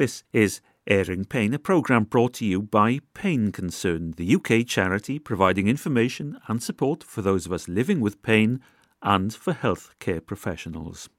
This 0.00 0.24
is 0.32 0.62
Airing 0.86 1.26
Pain, 1.26 1.52
a 1.52 1.58
programme 1.58 2.04
brought 2.04 2.32
to 2.36 2.46
you 2.46 2.62
by 2.62 3.00
Pain 3.12 3.52
Concern, 3.52 4.14
the 4.16 4.34
UK 4.34 4.66
charity 4.66 5.18
providing 5.18 5.68
information 5.68 6.40
and 6.48 6.62
support 6.62 7.04
for 7.04 7.20
those 7.20 7.44
of 7.44 7.52
us 7.52 7.68
living 7.68 8.00
with 8.00 8.22
pain 8.22 8.62
and 9.02 9.30
for 9.34 9.52
healthcare 9.52 10.24
professionals. 10.24 11.10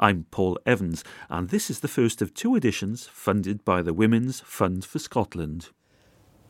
I'm 0.00 0.26
Paul 0.32 0.58
Evans, 0.66 1.04
and 1.30 1.50
this 1.50 1.70
is 1.70 1.78
the 1.78 1.86
first 1.86 2.20
of 2.20 2.34
two 2.34 2.56
editions 2.56 3.06
funded 3.06 3.64
by 3.64 3.82
the 3.82 3.94
Women's 3.94 4.40
Fund 4.40 4.84
for 4.84 4.98
Scotland. 4.98 5.68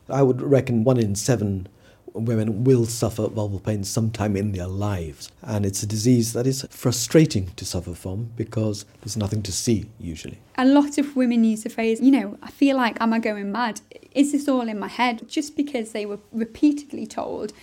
I 0.09 0.23
would 0.23 0.41
reckon 0.41 0.83
one 0.83 0.97
in 0.97 1.13
seven 1.13 1.67
women 2.13 2.63
will 2.63 2.85
suffer 2.85 3.23
vulval 3.23 3.63
pain 3.63 3.83
sometime 3.83 4.35
in 4.35 4.51
their 4.51 4.67
lives. 4.67 5.31
And 5.41 5.65
it's 5.65 5.83
a 5.83 5.87
disease 5.87 6.33
that 6.33 6.47
is 6.47 6.65
frustrating 6.69 7.51
to 7.55 7.65
suffer 7.65 7.93
from 7.93 8.31
because 8.35 8.85
there's 9.01 9.17
nothing 9.17 9.41
to 9.43 9.51
see 9.51 9.89
usually. 9.99 10.39
A 10.57 10.65
lot 10.65 10.97
of 10.97 11.15
women 11.15 11.43
use 11.43 11.63
the 11.63 11.69
phrase, 11.69 11.99
you 12.01 12.11
know, 12.11 12.37
I 12.41 12.51
feel 12.51 12.77
like, 12.77 12.99
am 13.01 13.13
I 13.13 13.19
going 13.19 13.51
mad? 13.51 13.81
Is 14.11 14.31
this 14.31 14.47
all 14.47 14.67
in 14.67 14.79
my 14.79 14.87
head? 14.87 15.27
Just 15.27 15.55
because 15.55 15.91
they 15.91 16.05
were 16.05 16.19
repeatedly 16.31 17.07
told, 17.07 17.53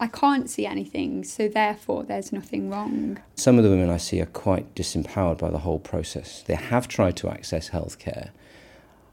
I 0.00 0.06
can't 0.06 0.48
see 0.48 0.64
anything, 0.64 1.24
so 1.24 1.48
therefore 1.48 2.04
there's 2.04 2.32
nothing 2.32 2.70
wrong. 2.70 3.18
Some 3.34 3.58
of 3.58 3.64
the 3.64 3.70
women 3.70 3.90
I 3.90 3.96
see 3.96 4.20
are 4.20 4.26
quite 4.26 4.74
disempowered 4.76 5.38
by 5.38 5.50
the 5.50 5.58
whole 5.58 5.80
process. 5.80 6.42
They 6.42 6.54
have 6.54 6.86
tried 6.86 7.16
to 7.16 7.28
access 7.28 7.70
healthcare 7.70 8.30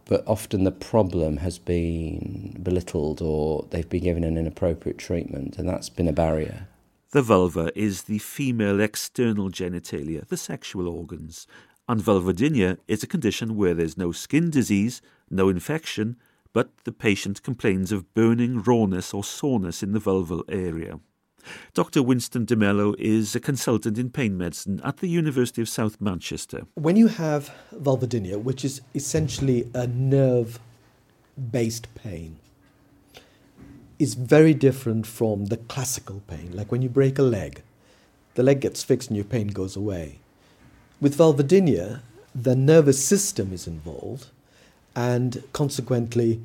but 0.06 0.24
often 0.28 0.64
the 0.64 0.72
problem 0.72 1.38
has 1.38 1.58
been 1.58 2.58
belittled 2.62 3.22
or 3.22 3.68
they've 3.72 3.90
been 3.90 4.04
given 4.04 4.24
an 4.24 4.38
inappropriate 4.38 4.98
treatment, 4.98 5.58
and 5.58 5.68
that's 5.68 5.90
been 5.90 6.08
a 6.08 6.14
barrier. 6.14 6.68
The 7.12 7.22
vulva 7.22 7.72
is 7.76 8.04
the 8.04 8.20
female 8.20 8.80
external 8.80 9.50
genitalia, 9.50 10.28
the 10.28 10.38
sexual 10.38 10.88
organs, 10.88 11.48
and 11.88 12.02
vulvodynia 12.02 12.78
is 12.88 13.04
a 13.04 13.08
condition 13.08 13.56
where 13.56 13.74
there's 13.74 13.98
no 13.98 14.12
skin 14.12 14.50
disease, 14.50 15.02
no 15.30 15.50
infection, 15.50 16.18
but 16.52 16.72
the 16.84 16.92
patient 16.92 17.44
complains 17.44 17.92
of 17.92 18.14
burning 18.14 18.62
rawness 18.62 19.14
or 19.14 19.24
soreness 19.24 19.84
in 19.84 19.92
the 19.92 20.00
vulval 20.00 20.44
area. 20.50 21.00
Dr. 21.74 22.04
Winston 22.04 22.46
de 22.46 22.56
Mello 22.56 22.96
is 22.98 23.36
a 23.36 23.40
consultant 23.40 23.98
in 23.98 24.10
pain 24.10 24.38
medicine 24.38 24.82
at 24.84 24.98
the 24.98 25.08
University 25.08 25.62
of 25.62 25.70
South 25.70 26.00
Manchester. 26.00 26.64
When 26.76 26.96
you 26.96 27.08
have 27.08 27.52
vulvodynia, 27.74 28.42
which 28.42 28.66
is 28.66 28.82
essentially 28.94 29.70
a 29.74 29.88
nerve 29.88 30.60
based 31.52 31.94
pain, 31.96 32.38
is 34.00 34.14
very 34.14 34.54
different 34.54 35.08
from 35.08 35.46
the 35.46 35.58
classical 35.58 36.22
pain. 36.28 36.52
Like 36.54 36.72
when 36.72 36.82
you 36.82 36.90
break 36.90 37.18
a 37.18 37.24
leg, 37.24 37.62
the 38.36 38.44
leg 38.44 38.62
gets 38.62 38.84
fixed 38.84 39.10
and 39.10 39.16
your 39.16 39.26
pain 39.26 39.48
goes 39.48 39.76
away. 39.76 40.20
With 41.00 41.18
vulvodynia, 41.18 42.02
the 42.34 42.56
nervous 42.56 43.04
system 43.04 43.54
is 43.54 43.68
involved, 43.68 44.28
and 44.96 45.44
consequently, 45.54 46.42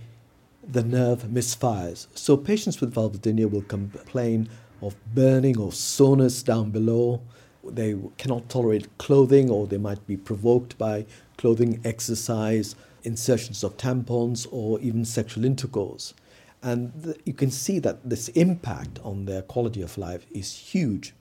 the 0.63 0.85
nerve 0.85 1.25
misfires. 1.25 2.07
So 2.15 2.37
patients 2.37 2.81
with 2.81 2.95
vulvodynia 2.95 3.51
will 3.51 3.63
complain 3.63 4.49
of 4.83 4.95
burning 5.15 5.59
or 5.59 5.73
soreness 5.73 6.43
down 6.43 6.71
below. 6.71 7.21
They 7.65 7.97
cannot 8.19 8.49
tolerate 8.49 8.99
clothing 8.99 9.51
or 9.51 9.67
they 9.67 9.79
might 9.79 10.07
be 10.07 10.17
provoked 10.17 10.79
by 10.79 11.07
clothing, 11.37 11.81
exercise, 11.85 12.75
insertions 13.05 13.63
of 13.65 13.77
tampons, 13.77 14.47
or 14.51 14.81
even 14.81 15.05
sexual 15.05 15.45
intercourse. 15.45 16.15
And 16.63 17.17
you 17.25 17.33
can 17.33 17.51
see 17.51 17.79
that 17.79 18.09
this 18.09 18.29
impact 18.29 18.99
on 19.03 19.25
their 19.25 19.43
quality 19.43 19.83
of 19.83 19.97
life 19.97 20.27
is 20.31 20.55
huge 20.55 21.15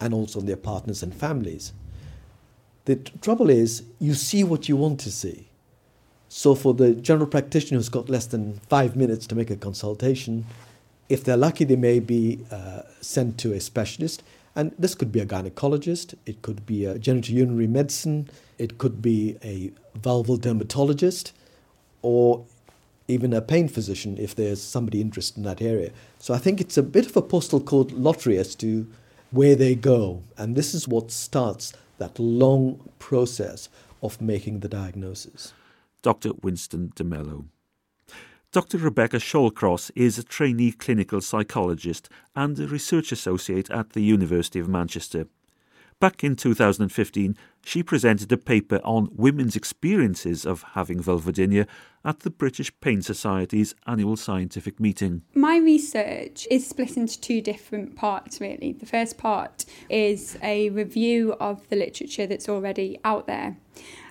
and 0.00 0.12
also 0.12 0.40
on 0.40 0.46
their 0.46 0.56
partners 0.56 1.02
and 1.02 1.14
families. 1.14 1.72
The 2.84 2.96
t- 2.96 3.12
trouble 3.20 3.50
is, 3.50 3.82
you 3.98 4.14
see 4.14 4.44
what 4.44 4.68
you 4.68 4.76
want 4.76 5.00
to 5.00 5.10
see. 5.10 5.48
So, 6.28 6.54
for 6.54 6.74
the 6.74 6.92
general 6.92 7.26
practitioner 7.26 7.78
who's 7.78 7.88
got 7.88 8.08
less 8.08 8.26
than 8.26 8.60
five 8.68 8.96
minutes 8.96 9.26
to 9.28 9.34
make 9.34 9.50
a 9.50 9.56
consultation, 9.56 10.44
if 11.08 11.24
they're 11.24 11.36
lucky, 11.36 11.64
they 11.64 11.76
may 11.76 12.00
be 12.00 12.40
uh, 12.50 12.82
sent 13.00 13.38
to 13.38 13.52
a 13.52 13.60
specialist. 13.60 14.22
And 14.54 14.72
this 14.78 14.94
could 14.94 15.12
be 15.12 15.20
a 15.20 15.26
gynecologist, 15.26 16.14
it 16.24 16.40
could 16.40 16.64
be 16.64 16.86
a 16.86 16.98
genitourinary 16.98 17.68
medicine, 17.68 18.30
it 18.56 18.78
could 18.78 19.02
be 19.02 19.36
a 19.44 19.70
vulval 19.98 20.40
dermatologist, 20.40 21.32
or 22.00 22.46
even 23.06 23.34
a 23.34 23.42
pain 23.42 23.68
physician 23.68 24.16
if 24.18 24.34
there's 24.34 24.62
somebody 24.62 25.00
interested 25.00 25.36
in 25.36 25.42
that 25.44 25.60
area. 25.60 25.90
So 26.18 26.32
I 26.32 26.38
think 26.38 26.60
it's 26.60 26.78
a 26.78 26.82
bit 26.82 27.06
of 27.06 27.16
a 27.16 27.22
postal 27.22 27.60
code 27.60 27.92
lottery 27.92 28.38
as 28.38 28.54
to 28.56 28.86
where 29.30 29.54
they 29.54 29.74
go. 29.74 30.22
And 30.38 30.56
this 30.56 30.74
is 30.74 30.88
what 30.88 31.10
starts 31.10 31.74
that 31.98 32.18
long 32.18 32.88
process 32.98 33.68
of 34.02 34.20
making 34.20 34.60
the 34.60 34.68
diagnosis. 34.68 35.52
Dr. 36.02 36.30
Winston 36.42 36.92
de 36.94 37.04
Mello. 37.04 37.46
Dr. 38.52 38.78
Rebekah 38.78 39.18
Shallcross 39.18 39.90
is 39.94 40.18
a 40.18 40.22
trainee 40.22 40.72
clinical 40.72 41.20
psychologist 41.20 42.08
and 42.34 42.58
a 42.58 42.66
research 42.66 43.12
associate 43.12 43.70
at 43.70 43.90
the 43.90 44.02
University 44.02 44.58
of 44.58 44.68
Manchester. 44.68 45.26
Back 45.98 46.22
in 46.22 46.36
2015, 46.36 47.36
she 47.64 47.82
presented 47.82 48.30
a 48.30 48.36
paper 48.36 48.80
on 48.84 49.08
women's 49.12 49.56
experiences 49.56 50.44
of 50.44 50.62
having 50.74 51.02
vulvodynia 51.02 51.66
at 52.04 52.20
the 52.20 52.30
British 52.30 52.70
Pain 52.80 53.02
Society's 53.02 53.74
annual 53.86 54.16
scientific 54.16 54.78
meeting. 54.78 55.22
My 55.34 55.56
research 55.56 56.46
is 56.50 56.66
split 56.66 56.96
into 56.96 57.20
two 57.20 57.40
different 57.40 57.96
parts, 57.96 58.40
really. 58.40 58.72
The 58.72 58.86
first 58.86 59.16
part 59.16 59.64
is 59.88 60.38
a 60.42 60.68
review 60.70 61.34
of 61.40 61.66
the 61.68 61.76
literature 61.76 62.26
that's 62.26 62.48
already 62.48 63.00
out 63.02 63.26
there. 63.26 63.56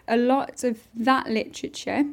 A 0.08 0.18
lot 0.18 0.64
of 0.64 0.88
that 0.96 1.28
literature 1.30 2.06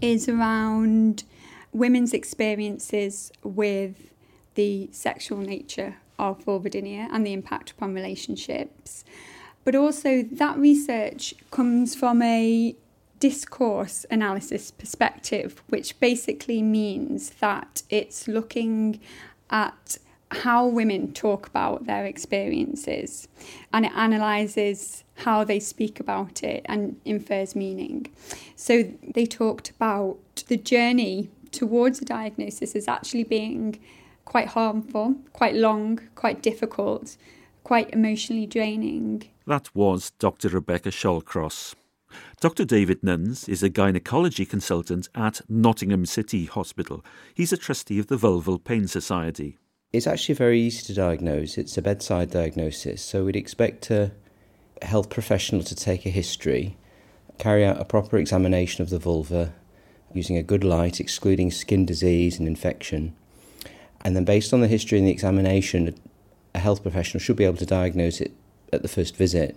is 0.00 0.28
around 0.28 1.24
women's 1.72 2.12
experiences 2.12 3.32
with 3.42 4.10
the 4.54 4.88
sexual 4.92 5.38
nature 5.38 5.96
of 6.18 6.44
vulvodynia 6.44 7.08
and 7.12 7.26
the 7.26 7.32
impact 7.32 7.70
upon 7.70 7.94
relationships. 7.94 9.04
But 9.64 9.74
also, 9.74 10.22
that 10.22 10.58
research 10.58 11.34
comes 11.50 11.94
from 11.94 12.22
a 12.22 12.74
discourse 13.20 14.06
analysis 14.10 14.70
perspective, 14.70 15.62
which 15.68 15.98
basically 16.00 16.62
means 16.62 17.30
that 17.40 17.82
it's 17.90 18.26
looking 18.26 18.98
at 19.50 19.98
how 20.30 20.66
women 20.66 21.12
talk 21.12 21.46
about 21.46 21.86
their 21.86 22.06
experiences 22.06 23.28
and 23.72 23.84
it 23.84 23.92
analyzes 23.94 25.04
how 25.20 25.44
they 25.44 25.60
speak 25.60 26.00
about 26.00 26.42
it 26.42 26.62
and 26.66 27.00
infers 27.04 27.54
meaning. 27.54 28.06
So 28.56 28.84
they 29.14 29.26
talked 29.26 29.70
about 29.70 30.18
the 30.48 30.56
journey 30.56 31.30
towards 31.52 32.00
a 32.00 32.04
diagnosis 32.04 32.74
as 32.74 32.88
actually 32.88 33.24
being 33.24 33.78
quite 34.24 34.48
harmful, 34.48 35.16
quite 35.32 35.54
long, 35.54 36.00
quite 36.14 36.42
difficult, 36.42 37.16
quite 37.64 37.90
emotionally 37.90 38.46
draining. 38.46 39.24
That 39.46 39.74
was 39.74 40.12
Dr. 40.18 40.48
Rebekah 40.48 40.90
Shallcross. 40.90 41.74
Dr. 42.40 42.64
David 42.64 43.02
Nunns 43.02 43.48
is 43.48 43.62
a 43.62 43.68
gynecology 43.68 44.44
consultant 44.44 45.08
at 45.14 45.40
Nottingham 45.48 46.06
City 46.06 46.46
Hospital. 46.46 47.04
He's 47.34 47.52
a 47.52 47.56
trustee 47.56 47.98
of 47.98 48.08
the 48.08 48.16
Vulval 48.16 48.62
Pain 48.62 48.88
Society. 48.88 49.58
It's 49.92 50.06
actually 50.06 50.36
very 50.36 50.60
easy 50.60 50.84
to 50.86 50.94
diagnose. 50.94 51.58
It's 51.58 51.76
a 51.76 51.82
bedside 51.82 52.30
diagnosis, 52.30 53.02
so 53.02 53.24
we'd 53.24 53.36
expect 53.36 53.82
health 54.82 55.10
professional 55.10 55.62
to 55.64 55.74
take 55.74 56.06
a 56.06 56.10
history, 56.10 56.76
carry 57.38 57.64
out 57.64 57.80
a 57.80 57.84
proper 57.84 58.18
examination 58.18 58.82
of 58.82 58.90
the 58.90 58.98
vulva, 58.98 59.52
using 60.12 60.36
a 60.36 60.42
good 60.42 60.64
light, 60.64 61.00
excluding 61.00 61.50
skin 61.50 61.86
disease 61.86 62.38
and 62.38 62.48
infection. 62.48 63.14
And 64.02 64.16
then, 64.16 64.24
based 64.24 64.52
on 64.52 64.60
the 64.60 64.68
history 64.68 64.98
and 64.98 65.06
the 65.06 65.12
examination, 65.12 65.94
a 66.54 66.58
health 66.58 66.82
professional 66.82 67.20
should 67.20 67.36
be 67.36 67.44
able 67.44 67.58
to 67.58 67.66
diagnose 67.66 68.20
it 68.20 68.32
at 68.72 68.82
the 68.82 68.88
first 68.88 69.16
visit. 69.16 69.56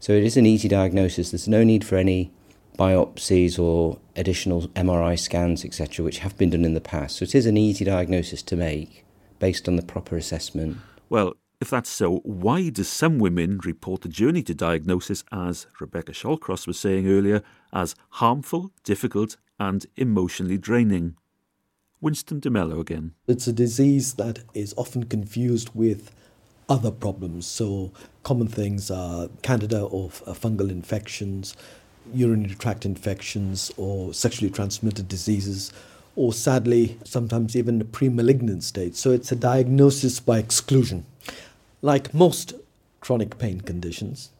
So, 0.00 0.12
it 0.12 0.24
is 0.24 0.36
an 0.36 0.46
easy 0.46 0.68
diagnosis. 0.68 1.30
There's 1.30 1.48
no 1.48 1.64
need 1.64 1.84
for 1.84 1.96
any 1.96 2.30
biopsies 2.78 3.58
or 3.58 3.98
additional 4.16 4.68
MRI 4.68 5.18
scans, 5.18 5.64
etc., 5.64 6.04
which 6.04 6.18
have 6.18 6.36
been 6.36 6.50
done 6.50 6.64
in 6.64 6.74
the 6.74 6.80
past. 6.80 7.16
So, 7.16 7.22
it 7.24 7.34
is 7.34 7.46
an 7.46 7.56
easy 7.56 7.84
diagnosis 7.84 8.42
to 8.42 8.56
make 8.56 9.04
based 9.38 9.68
on 9.68 9.76
the 9.76 9.82
proper 9.82 10.16
assessment. 10.16 10.78
Well, 11.08 11.34
if 11.60 11.70
that's 11.70 11.90
so, 11.90 12.18
why 12.18 12.68
do 12.68 12.84
some 12.84 13.18
women 13.18 13.58
report 13.64 14.02
the 14.02 14.08
journey 14.08 14.42
to 14.44 14.54
diagnosis, 14.54 15.24
as 15.32 15.66
Rebekah 15.80 16.12
Shallcross 16.12 16.66
was 16.66 16.78
saying 16.78 17.08
earlier, 17.08 17.42
as 17.72 17.96
harmful, 18.10 18.70
difficult, 18.84 19.36
and 19.58 19.84
emotionally 19.96 20.56
draining. 20.56 21.16
Winston 22.00 22.38
de 22.38 22.48
Mello 22.48 22.78
again. 22.78 23.14
It's 23.26 23.48
a 23.48 23.52
disease 23.52 24.14
that 24.14 24.40
is 24.54 24.72
often 24.76 25.04
confused 25.04 25.70
with 25.74 26.12
other 26.68 26.92
problems. 26.92 27.46
So, 27.46 27.90
common 28.22 28.46
things 28.46 28.88
are 28.88 29.28
candida 29.42 29.82
or 29.82 30.10
uh, 30.26 30.34
fungal 30.34 30.70
infections, 30.70 31.56
urinary 32.14 32.54
tract 32.54 32.86
infections, 32.86 33.72
or 33.76 34.14
sexually 34.14 34.50
transmitted 34.50 35.08
diseases, 35.08 35.72
or 36.14 36.32
sadly, 36.32 36.98
sometimes 37.04 37.56
even 37.56 37.80
a 37.80 37.84
pre 37.84 38.08
malignant 38.08 38.62
state. 38.62 38.94
So, 38.94 39.10
it's 39.10 39.32
a 39.32 39.36
diagnosis 39.36 40.20
by 40.20 40.38
exclusion. 40.38 41.04
Like 41.80 42.12
most 42.12 42.54
chronic 43.00 43.38
pain 43.38 43.60
conditions, 43.60 44.30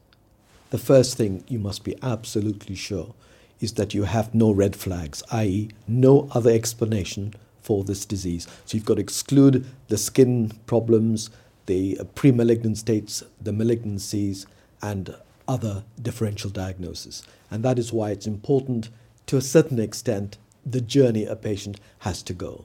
the 0.70 0.78
first 0.78 1.16
thing 1.16 1.44
you 1.46 1.60
must 1.60 1.84
be 1.84 1.96
absolutely 2.02 2.74
sure 2.74 3.14
is 3.60 3.74
that 3.74 3.94
you 3.94 4.04
have 4.04 4.34
no 4.34 4.50
red 4.50 4.74
flags, 4.74 5.22
i.e., 5.30 5.70
no 5.86 6.28
other 6.32 6.50
explanation 6.50 7.34
for 7.62 7.84
this 7.84 8.04
disease. 8.04 8.46
So 8.64 8.76
you've 8.76 8.84
got 8.84 8.94
to 8.94 9.00
exclude 9.00 9.66
the 9.86 9.96
skin 9.98 10.52
problems, 10.66 11.30
the 11.66 12.00
pre 12.16 12.32
malignant 12.32 12.78
states, 12.78 13.22
the 13.40 13.52
malignancies, 13.52 14.46
and 14.82 15.14
other 15.46 15.84
differential 16.00 16.50
diagnosis. 16.50 17.22
And 17.50 17.64
that 17.64 17.78
is 17.78 17.92
why 17.92 18.10
it's 18.10 18.26
important, 18.26 18.90
to 19.26 19.36
a 19.36 19.42
certain 19.42 19.78
extent, 19.78 20.38
the 20.66 20.80
journey 20.80 21.24
a 21.24 21.36
patient 21.36 21.80
has 22.00 22.22
to 22.24 22.32
go. 22.32 22.64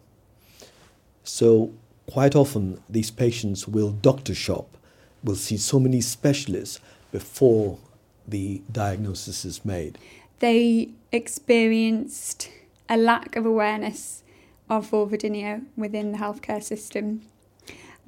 So, 1.24 1.74
quite 2.10 2.36
often, 2.36 2.82
these 2.90 3.12
patients 3.12 3.68
will 3.68 3.92
doctor 3.92 4.36
shop, 4.36 4.78
will 5.24 5.36
see 5.36 5.58
so 5.58 5.80
many 5.80 6.02
specialists 6.02 6.80
before 7.12 7.80
the 8.28 8.62
diagnosis 8.72 9.46
is 9.46 9.64
made. 9.64 9.98
They 10.40 10.90
experienced 11.12 12.50
a 12.90 12.98
lack 12.98 13.36
of 13.36 13.46
awareness 13.46 14.24
of 14.70 14.92
vulvodynia 14.92 15.66
within 15.76 16.12
the 16.12 16.18
healthcare 16.18 16.64
system. 16.64 17.22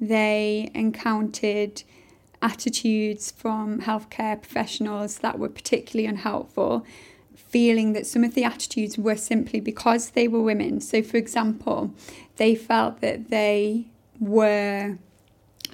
They 0.00 0.70
encountered 0.74 1.82
attitudes 2.42 3.30
from 3.30 3.80
healthcare 3.80 4.40
professionals 4.40 5.18
that 5.18 5.38
were 5.38 5.48
particularly 5.48 6.06
unhelpful, 6.06 6.84
feeling 7.36 7.92
that 7.92 8.06
some 8.06 8.24
of 8.24 8.34
the 8.34 8.44
attitudes 8.44 8.98
were 8.98 9.16
simply 9.16 9.60
because 9.60 10.10
they 10.10 10.26
were 10.26 10.42
women. 10.42 10.80
So, 10.80 11.02
for 11.02 11.16
example, 11.16 11.92
they 12.36 12.54
felt 12.54 13.00
that 13.00 13.28
they 13.28 13.86
were 14.18 14.98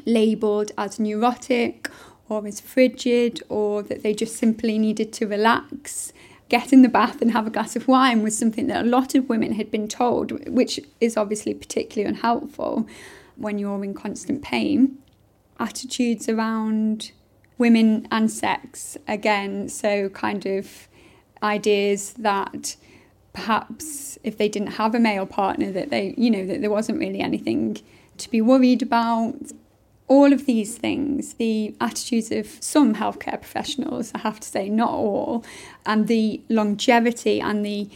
labelled 0.05 0.73
as 0.77 0.99
neurotic 0.99 1.89
or 2.29 2.47
as 2.47 2.61
frigid, 2.61 3.43
or 3.49 3.83
that 3.83 4.03
they 4.03 4.15
just 4.15 4.37
simply 4.37 4.79
needed 4.79 5.13
to 5.13 5.27
relax. 5.27 6.13
Get 6.49 6.73
in 6.73 6.83
the 6.83 6.89
bath 6.89 7.21
and 7.21 7.33
have 7.33 7.47
a 7.47 7.51
glass 7.51 7.77
of 7.77 7.89
wine 7.89 8.23
was 8.23 8.37
something 8.37 8.69
that 8.69 8.85
a 8.85 8.89
lot 8.89 9.15
of 9.15 9.29
women 9.29 9.53
had 9.53 9.71
been 9.71 9.89
told, 9.89 10.49
which 10.49 10.81
is 11.01 11.17
obviously 11.17 11.53
particularly 11.53 12.09
unhelpful 12.09 12.87
when 13.37 13.59
you're 13.59 13.85
in 13.85 13.93
constant 13.93 14.43
pain. 14.43 14.99
Attitudes 15.59 16.29
around 16.29 17.13
women 17.59 18.09
and 18.11 18.31
sex, 18.31 18.97
again, 19.07 19.69
so 19.69 20.09
kind 20.11 20.47
of 20.47 20.89
ideas 21.43 22.15
that 22.15 22.77
perhaps 23.33 24.19
if 24.23 24.37
they 24.37 24.49
didn't 24.49 24.73
have 24.73 24.95
a 24.95 25.01
male 25.01 25.27
partner, 25.27 25.73
that 25.73 25.91
they, 25.91 26.15
you 26.17 26.31
know, 26.31 26.47
that 26.47 26.61
there 26.61 26.71
wasn't 26.71 26.99
really 26.99 27.21
anything 27.21 27.79
to 28.19 28.31
be 28.31 28.41
worried 28.41 28.83
about. 28.83 29.35
All 30.09 30.33
of 30.33 30.45
these 30.45 30.77
things, 30.77 31.35
the 31.35 31.75
attitudes 31.81 32.31
of 32.31 32.47
some 32.61 32.97
healthcare 32.97 33.41
professionals, 33.41 34.13
I 34.15 34.19
have 34.19 34.41
to 34.41 34.49
say, 34.49 34.69
not 34.69 34.91
all, 34.91 35.43
and 35.87 36.07
the 36.07 36.43
longevity 36.51 37.41
and 37.41 37.65
the 37.65 37.89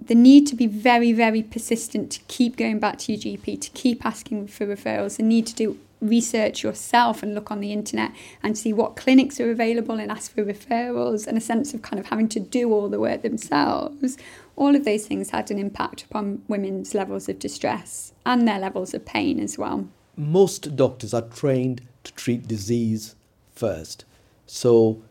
the 0.00 0.14
need 0.14 0.46
to 0.48 0.54
be 0.56 0.66
very, 0.66 1.12
very 1.12 1.42
persistent 1.42 2.10
to 2.10 2.20
keep 2.28 2.56
going 2.56 2.78
back 2.78 2.98
to 2.98 3.12
your 3.12 3.38
GP, 3.38 3.60
to 3.60 3.70
keep 3.70 4.04
asking 4.04 4.48
for 4.48 4.66
referrals, 4.66 5.16
the 5.16 5.22
need 5.22 5.46
to 5.46 5.54
do 5.54 5.78
research 6.08 6.62
yourself 6.62 7.22
and 7.22 7.34
look 7.34 7.50
on 7.50 7.60
the 7.60 7.72
internet 7.72 8.12
and 8.42 8.56
see 8.56 8.72
what 8.72 8.96
clinics 8.96 9.40
are 9.40 9.50
available 9.50 9.98
and 9.98 10.10
ask 10.10 10.34
for 10.34 10.44
referrals, 10.44 11.26
and 11.26 11.36
a 11.36 11.40
sense 11.40 11.74
of 11.74 11.82
kind 11.82 11.98
of 11.98 12.06
having 12.06 12.28
to 12.28 12.40
do 12.40 12.72
all 12.72 12.88
the 12.88 13.00
work 13.00 13.22
themselves. 13.22 14.16
All 14.56 14.76
of 14.76 14.84
those 14.84 15.06
things 15.06 15.30
had 15.30 15.50
an 15.50 15.58
impact 15.58 16.04
upon 16.04 16.42
women's 16.48 16.94
levels 16.94 17.28
of 17.28 17.38
distress 17.38 18.12
and 18.24 18.46
their 18.46 18.58
levels 18.58 18.94
of 18.94 19.04
pain 19.04 19.40
as 19.40 19.58
well 19.58 19.88
most 20.16 20.76
doctors 20.76 21.12
are 21.12 21.22
trained 21.22 21.82
to 22.04 22.12
treat 22.14 22.46
disease 22.46 23.14
first. 23.54 24.04
So, 24.46 25.02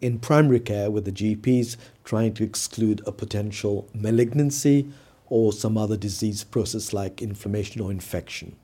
in 0.00 0.18
primary 0.18 0.60
care, 0.60 0.90
with 0.90 1.04
the 1.04 1.12
GPs 1.12 1.76
trying 2.04 2.34
to 2.34 2.44
exclude 2.44 3.02
a 3.06 3.12
potential 3.12 3.88
malignancy 3.94 4.90
or 5.28 5.52
some 5.52 5.76
other 5.76 5.96
disease 5.96 6.44
process 6.44 6.92
like 6.92 7.22
inflammation 7.22 7.80
or 7.80 7.90
infection, 7.90 8.56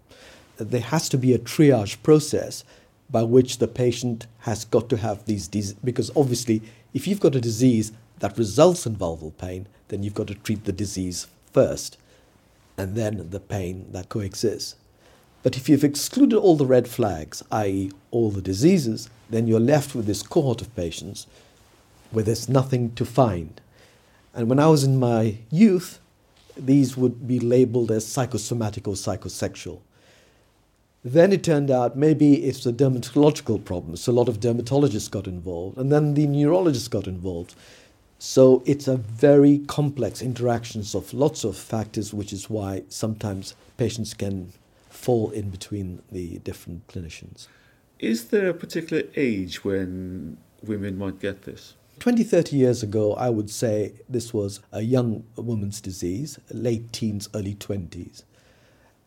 there 0.71 0.81
has 0.81 1.09
to 1.11 1.19
be 1.19 1.35
a 1.35 1.39
triage 1.39 2.03
process 2.03 2.65
by 3.11 3.23
which 3.23 3.59
the 3.59 3.69
patient 3.69 4.27
has 4.41 4.65
got 4.65 4.89
to 4.89 4.97
have 4.97 5.25
these 5.25 5.49
diseases. 5.49 5.79
Because 5.85 6.11
obviously, 6.17 6.63
if 6.95 7.07
you've 7.07 7.21
got 7.21 7.35
a 7.35 7.41
disease 7.41 7.93
that 8.21 8.39
results 8.39 8.87
in 8.87 8.97
vulval 8.97 9.37
pain, 9.37 9.67
then 9.89 10.03
you've 10.03 10.15
got 10.15 10.29
to 10.29 10.35
treat 10.35 10.65
the 10.65 10.73
disease 10.73 11.27
first 11.53 11.99
and 12.79 12.95
then 12.95 13.29
the 13.31 13.41
pain 13.41 13.87
that 13.93 14.09
coexists. 14.09 14.77
But 15.43 15.57
if 15.57 15.69
you've 15.69 15.85
excluded 15.85 16.37
all 16.39 16.57
the 16.57 16.67
red 16.67 16.89
flags, 16.89 17.43
i.e., 17.51 17.91
all 18.11 18.31
the 18.31 18.41
diseases, 18.41 19.11
then 19.29 19.47
you're 19.47 19.61
left 19.61 19.95
with 19.95 20.07
this 20.07 20.23
cohort 20.23 20.63
of 20.63 20.75
patients 20.77 21.27
where 22.11 22.25
there's 22.25 22.49
nothing 22.49 22.95
to 22.95 23.05
find. 23.05 23.61
And 24.35 24.49
when 24.49 24.59
I 24.59 24.69
was 24.69 24.85
in 24.85 24.99
my 24.99 25.39
youth, 25.51 25.99
these 26.57 26.97
would 26.97 27.27
be 27.27 27.41
labeled 27.41 27.91
as 27.91 28.07
psychosomatic 28.07 28.87
or 28.87 28.95
psychosexual. 28.95 29.81
Then 31.05 31.33
it 31.33 31.43
turned 31.43 31.71
out 31.71 31.97
maybe 31.97 32.45
it's 32.45 32.65
a 32.65 32.73
dermatological 32.73 33.65
problem, 33.65 33.97
so 33.97 34.13
a 34.13 34.15
lot 34.15 34.29
of 34.29 34.39
dermatologists 34.39 35.11
got 35.11 35.27
involved, 35.27 35.77
and 35.77 35.91
then 35.91 36.15
the 36.15 36.29
neurologists 36.29 36.87
got 36.87 37.09
involved. 37.09 37.57
So 38.21 38.63
it's 38.67 38.87
a 38.87 38.99
very 38.99 39.59
complex 39.67 40.23
interactions 40.23 40.95
of 40.95 41.13
lots 41.13 41.43
of 41.43 41.57
factors, 41.57 42.15
which 42.15 42.33
is 42.33 42.49
why 42.49 42.85
sometimes 42.89 43.57
patients 43.79 44.15
can 44.15 44.53
fall 44.91 45.33
in 45.33 45.51
between 45.51 46.03
the 46.13 46.39
different 46.39 46.87
clinicians. 46.87 47.49
Is 47.99 48.27
there 48.27 48.49
a 48.51 48.55
particular 48.55 49.03
age 49.17 49.65
when 49.65 50.37
women 50.63 50.99
might 50.99 51.19
get 51.19 51.43
this? 51.43 51.75
20, 51.99 52.23
30 52.23 52.57
years 52.57 52.85
ago, 52.85 53.15
I 53.15 53.29
would 53.29 53.51
say 53.51 53.95
this 54.09 54.33
was 54.33 54.61
a 54.71 54.83
young 54.83 55.25
woman's 55.35 55.81
disease, 55.81 56.39
late 56.51 56.93
teens, 56.93 57.29
early 57.35 57.57
20s. 57.57 58.23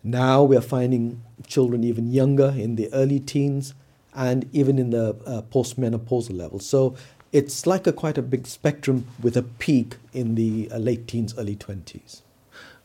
Now 0.06 0.44
we 0.44 0.56
are 0.56 0.62
finding 0.62 1.22
children 1.48 1.84
even 1.84 2.12
younger 2.12 2.54
in 2.56 2.76
the 2.76 2.94
early 2.94 3.20
teens 3.20 3.74
and 4.14 4.48
even 4.54 4.80
in 4.80 4.92
the 4.92 5.16
uh, 5.26 5.42
postmenopausal 5.42 6.38
level. 6.38 6.60
So 6.60 6.96
it's 7.34 7.66
like 7.66 7.88
a 7.88 7.92
quite 7.92 8.18
a 8.18 8.22
big 8.22 8.48
spectrum 8.48 9.08
with 9.22 9.36
a 9.36 9.44
peak 9.44 9.98
in 10.14 10.36
the 10.36 10.70
uh, 10.72 10.78
late 10.78 11.08
teens, 11.08 11.34
early 11.38 11.56
20s. 11.56 12.22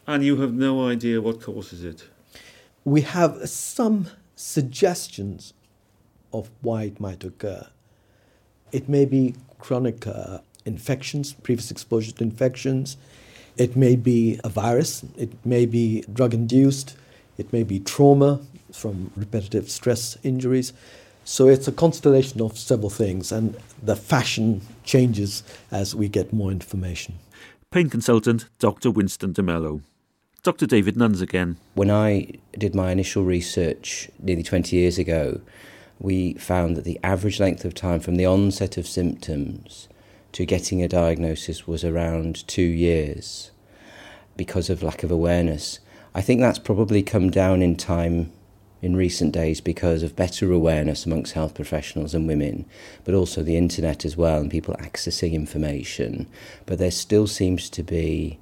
And 0.06 0.24
you 0.24 0.38
have 0.38 0.52
no 0.52 0.88
idea 0.88 1.20
what 1.20 1.40
causes 1.40 1.84
it? 1.84 2.08
we 2.84 3.02
have 3.02 3.48
some 3.48 4.08
suggestions 4.36 5.52
of 6.32 6.50
why 6.62 6.84
it 6.84 7.00
might 7.00 7.24
occur. 7.24 7.66
It 8.72 8.88
may 8.88 9.04
be 9.04 9.34
chronic 9.58 10.06
uh, 10.06 10.38
infections, 10.64 11.32
previous 11.32 11.70
exposure 11.70 12.12
to 12.12 12.24
infections. 12.24 12.96
It 13.56 13.76
may 13.76 13.96
be 13.96 14.40
a 14.42 14.48
virus. 14.48 15.04
It 15.16 15.32
may 15.44 15.66
be 15.66 16.04
drug 16.12 16.32
induced. 16.32 16.96
It 17.40 17.54
may 17.54 17.62
be 17.62 17.80
trauma 17.80 18.40
from 18.70 19.12
repetitive 19.16 19.70
stress 19.70 20.18
injuries. 20.22 20.74
So 21.24 21.48
it's 21.48 21.66
a 21.66 21.72
constellation 21.72 22.42
of 22.42 22.58
several 22.58 22.90
things, 22.90 23.32
and 23.32 23.56
the 23.82 23.96
fashion 23.96 24.60
changes 24.84 25.42
as 25.70 25.94
we 25.94 26.06
get 26.08 26.34
more 26.34 26.50
information. 26.50 27.14
Pain 27.70 27.88
consultant 27.88 28.50
Dr. 28.58 28.90
Winston 28.90 29.32
de 29.32 29.42
Mello. 29.42 29.80
Dr. 30.42 30.66
David 30.66 30.98
Nunns 30.98 31.22
again. 31.22 31.56
When 31.72 31.90
I 31.90 32.32
did 32.58 32.74
my 32.74 32.92
initial 32.92 33.24
research 33.24 34.10
nearly 34.18 34.42
20 34.42 34.76
years 34.76 34.98
ago, 34.98 35.40
we 35.98 36.34
found 36.34 36.76
that 36.76 36.84
the 36.84 37.00
average 37.02 37.40
length 37.40 37.64
of 37.64 37.72
time 37.72 38.00
from 38.00 38.16
the 38.16 38.26
onset 38.26 38.76
of 38.76 38.86
symptoms 38.86 39.88
to 40.32 40.44
getting 40.44 40.82
a 40.82 40.88
diagnosis 40.88 41.66
was 41.66 41.84
around 41.84 42.46
two 42.46 42.60
years 42.60 43.50
because 44.36 44.68
of 44.68 44.82
lack 44.82 45.02
of 45.02 45.10
awareness. 45.10 45.78
I 46.14 46.22
think 46.22 46.40
that's 46.40 46.58
probably 46.58 47.02
come 47.02 47.30
down 47.30 47.62
in 47.62 47.76
time 47.76 48.32
in 48.82 48.96
recent 48.96 49.32
days 49.32 49.60
because 49.60 50.02
of 50.02 50.16
better 50.16 50.52
awareness 50.52 51.04
amongst 51.04 51.34
health 51.34 51.54
professionals 51.54 52.14
and 52.14 52.26
women, 52.26 52.64
but 53.04 53.14
also 53.14 53.42
the 53.42 53.56
internet 53.56 54.04
as 54.04 54.16
well 54.16 54.40
and 54.40 54.50
people 54.50 54.74
accessing 54.80 55.32
information. 55.32 56.26
But 56.66 56.78
there 56.78 56.90
still 56.90 57.26
seems 57.26 57.68
to 57.70 57.82
be 57.82 58.38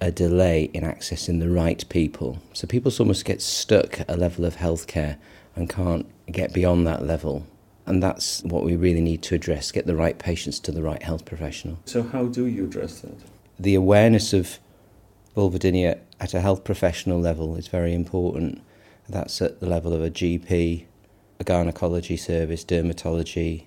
a 0.00 0.10
delay 0.10 0.64
in 0.72 0.84
accessing 0.84 1.40
the 1.40 1.50
right 1.50 1.86
people. 1.88 2.38
So 2.52 2.66
people 2.66 2.92
almost 2.98 3.24
get 3.24 3.42
stuck 3.42 4.00
at 4.00 4.10
a 4.10 4.16
level 4.16 4.44
of 4.44 4.56
healthcare 4.56 5.16
and 5.54 5.68
can't 5.68 6.06
get 6.30 6.52
beyond 6.52 6.86
that 6.86 7.04
level. 7.04 7.46
And 7.86 8.02
that's 8.02 8.42
what 8.42 8.64
we 8.64 8.76
really 8.76 9.00
need 9.00 9.22
to 9.22 9.34
address 9.34 9.72
get 9.72 9.86
the 9.86 9.96
right 9.96 10.18
patients 10.18 10.60
to 10.60 10.72
the 10.72 10.82
right 10.82 11.02
health 11.02 11.24
professional. 11.24 11.78
So, 11.84 12.02
how 12.02 12.26
do 12.26 12.46
you 12.46 12.64
address 12.64 13.00
that? 13.00 13.16
The 13.58 13.76
awareness 13.76 14.32
of 14.32 14.58
vulvodynia 15.36 16.00
at 16.18 16.34
a 16.34 16.40
health 16.40 16.64
professional 16.64 17.20
level 17.20 17.56
is 17.56 17.68
very 17.68 17.94
important. 17.94 18.62
That's 19.08 19.40
at 19.42 19.60
the 19.60 19.66
level 19.66 19.92
of 19.92 20.02
a 20.02 20.10
GP, 20.10 20.86
a 21.38 21.44
gynecology 21.44 22.16
service, 22.16 22.64
dermatology, 22.64 23.66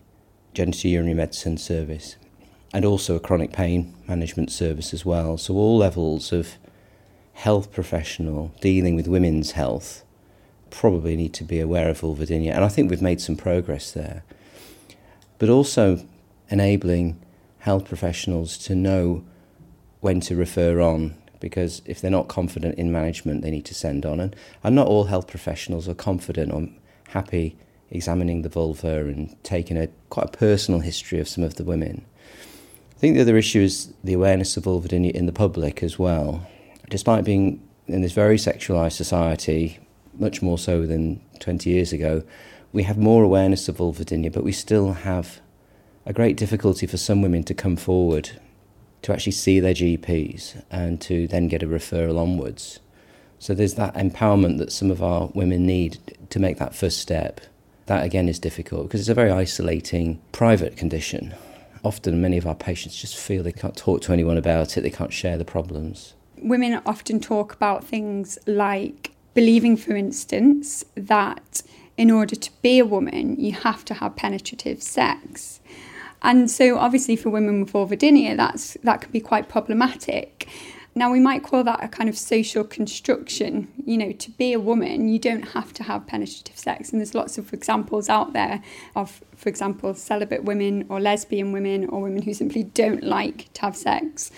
genitourinary 0.54 1.16
medicine 1.16 1.58
service 1.58 2.16
and 2.74 2.86
also 2.86 3.16
a 3.16 3.20
chronic 3.20 3.52
pain 3.52 3.94
management 4.08 4.52
service 4.52 4.94
as 4.94 5.06
well. 5.06 5.38
So, 5.38 5.56
all 5.56 5.78
levels 5.78 6.32
of 6.32 6.58
health 7.34 7.72
professional 7.72 8.54
dealing 8.62 8.96
with 8.96 9.08
women's 9.08 9.52
health 9.52 10.04
probably 10.70 11.16
need 11.16 11.34
to 11.34 11.44
be 11.44 11.60
aware 11.60 11.90
of 11.90 12.02
vulvodynia, 12.02 12.54
and 12.54 12.64
I 12.64 12.68
think 12.68 12.90
we've 12.90 13.02
made 13.02 13.22
some 13.22 13.36
progress 13.36 13.92
there. 13.92 14.24
But 15.40 15.50
also 15.50 16.06
enabling 16.50 17.20
health 17.60 17.86
professionals 17.86 18.58
to 18.60 18.76
know 18.76 19.24
when 20.02 20.20
to 20.22 20.36
refer 20.36 20.80
on 20.80 21.16
because 21.40 21.82
if 21.86 22.02
they're 22.02 22.12
not 22.12 22.28
confident 22.28 22.78
in 22.78 22.92
management, 22.92 23.42
they 23.42 23.52
need 23.52 23.66
to 23.66 23.74
send 23.74 24.06
on. 24.06 24.20
And, 24.20 24.36
and 24.64 24.76
not 24.76 24.88
all 24.88 25.06
health 25.06 25.28
professionals 25.28 25.88
are 25.88 25.94
confident 25.94 26.52
or 26.52 26.68
happy 27.10 27.58
examining 27.92 28.42
the 28.42 28.50
vulva 28.50 29.06
and 29.06 29.36
taking 29.44 29.78
a 29.78 29.88
quite 30.10 30.28
a 30.28 30.38
personal 30.38 30.82
history 30.82 31.20
of 31.20 31.28
some 31.28 31.44
of 31.44 31.56
the 31.56 31.64
women. 31.64 32.06
I 32.96 33.00
think 33.00 33.16
the 33.16 33.22
other 33.22 33.38
issue 33.38 33.62
is 33.62 33.94
the 34.04 34.14
awareness 34.14 34.58
of 34.58 34.66
vulvodynia 34.66 35.12
in 35.12 35.26
the 35.26 35.32
public 35.32 35.82
as 35.82 35.98
well. 35.98 36.46
Despite 36.90 37.24
being 37.24 37.62
in 37.88 38.02
this 38.02 38.12
very 38.12 38.38
sexualised 38.38 38.94
society, 38.94 39.80
much 40.18 40.42
more 40.42 40.58
so 40.58 40.86
than 40.86 41.22
20 41.40 41.70
years 41.70 41.94
ago, 41.94 42.24
we 42.74 42.84
have 42.84 42.98
more 42.98 43.24
awareness 43.24 43.68
of 43.68 43.78
vulvodynia, 43.78 44.32
but 44.32 44.44
we 44.44 44.52
still 44.52 44.94
have 44.94 45.40
a 46.06 46.14
great 46.14 46.38
difficulty 46.38 46.86
for 46.86 46.98
some 46.98 47.22
women 47.22 47.44
to 47.44 47.54
come 47.54 47.76
forward 47.76 48.32
to 49.02 49.14
actually 49.14 49.32
see 49.32 49.60
their 49.60 49.74
GPs 49.74 50.62
and 50.70 51.00
to 51.02 51.28
then 51.28 51.48
get 51.48 51.64
a 51.64 51.68
referral 51.68 52.20
onwards. 52.20 52.80
So 53.40 53.54
there's 53.54 53.76
that 53.76 53.96
empowerment 53.96 54.58
that 54.58 54.72
some 54.72 54.92
of 54.92 55.02
our 55.02 55.28
women 55.34 55.66
need 55.66 55.98
to 56.30 56.40
make 56.40 56.58
that 56.58 56.76
first 56.76 57.00
step. 57.00 57.40
That 57.86 58.04
again 58.04 58.28
is 58.30 58.38
difficult 58.38 58.84
because 58.84 59.00
it's 59.00 59.10
a 59.10 59.14
very 59.14 59.32
isolating 59.32 60.22
private 60.32 60.76
condition. 60.78 61.34
Often, 61.84 62.22
many 62.22 62.38
of 62.38 62.46
our 62.46 62.56
patients 62.56 63.00
just 63.00 63.16
feel 63.16 63.42
they 63.42 63.54
can't 63.54 63.78
talk 63.78 64.02
to 64.02 64.14
anyone 64.14 64.38
about 64.38 64.78
it, 64.78 64.82
they 64.82 64.90
can't 64.90 65.14
share 65.14 65.38
the 65.38 65.46
problems. 65.46 66.14
Women 66.38 66.82
often 66.86 67.22
talk 67.22 67.54
about 67.54 67.86
things 67.86 68.38
like 68.46 69.12
believing, 69.34 69.78
for 69.78 69.96
instance, 69.96 70.84
that 70.96 71.62
in 71.96 72.12
order 72.12 72.36
to 72.36 72.52
be 72.62 72.80
a 72.80 72.86
woman, 72.86 73.40
you 73.40 73.54
have 73.54 73.86
to 73.86 73.94
have 73.94 74.16
penetrative 74.18 74.84
sex. 74.84 75.62
And 76.22 76.50
so, 76.52 76.78
obviously, 76.78 77.16
for 77.16 77.30
women 77.30 77.62
with 77.62 77.74
vulvodynia, 77.74 78.36
that's 78.36 78.78
that 78.84 79.02
can 79.02 79.12
be 79.12 79.22
quite 79.22 79.50
problematic. 79.50 80.48
Now, 81.00 81.10
we 81.14 81.22
might 81.22 81.44
call 81.44 81.64
that 81.64 81.82
a 81.82 81.88
kind 81.88 82.10
of 82.10 82.18
social 82.18 82.66
construction. 82.66 83.70
You 83.86 83.98
know, 83.98 84.12
to 84.12 84.32
be 84.32 84.52
a 84.52 84.60
woman, 84.60 85.08
you 85.08 85.18
don't 85.18 85.48
have 85.54 85.72
to 85.76 85.84
have 85.84 86.06
penetrative 86.06 86.58
sex. 86.58 86.92
And 86.92 87.00
there's 87.00 87.16
lots 87.16 87.38
of 87.38 87.54
examples 87.54 88.10
out 88.10 88.34
there 88.34 88.62
of, 88.98 89.24
for 89.38 89.48
example, 89.48 89.94
celibate 89.94 90.44
women 90.44 90.86
or 90.90 91.00
lesbian 91.00 91.54
women 91.54 91.88
or 91.88 92.02
women 92.02 92.24
who 92.24 92.34
simply 92.34 92.64
don't 92.64 93.02
like 93.02 93.48
to 93.54 93.62
have 93.62 93.78
sex 93.78 94.30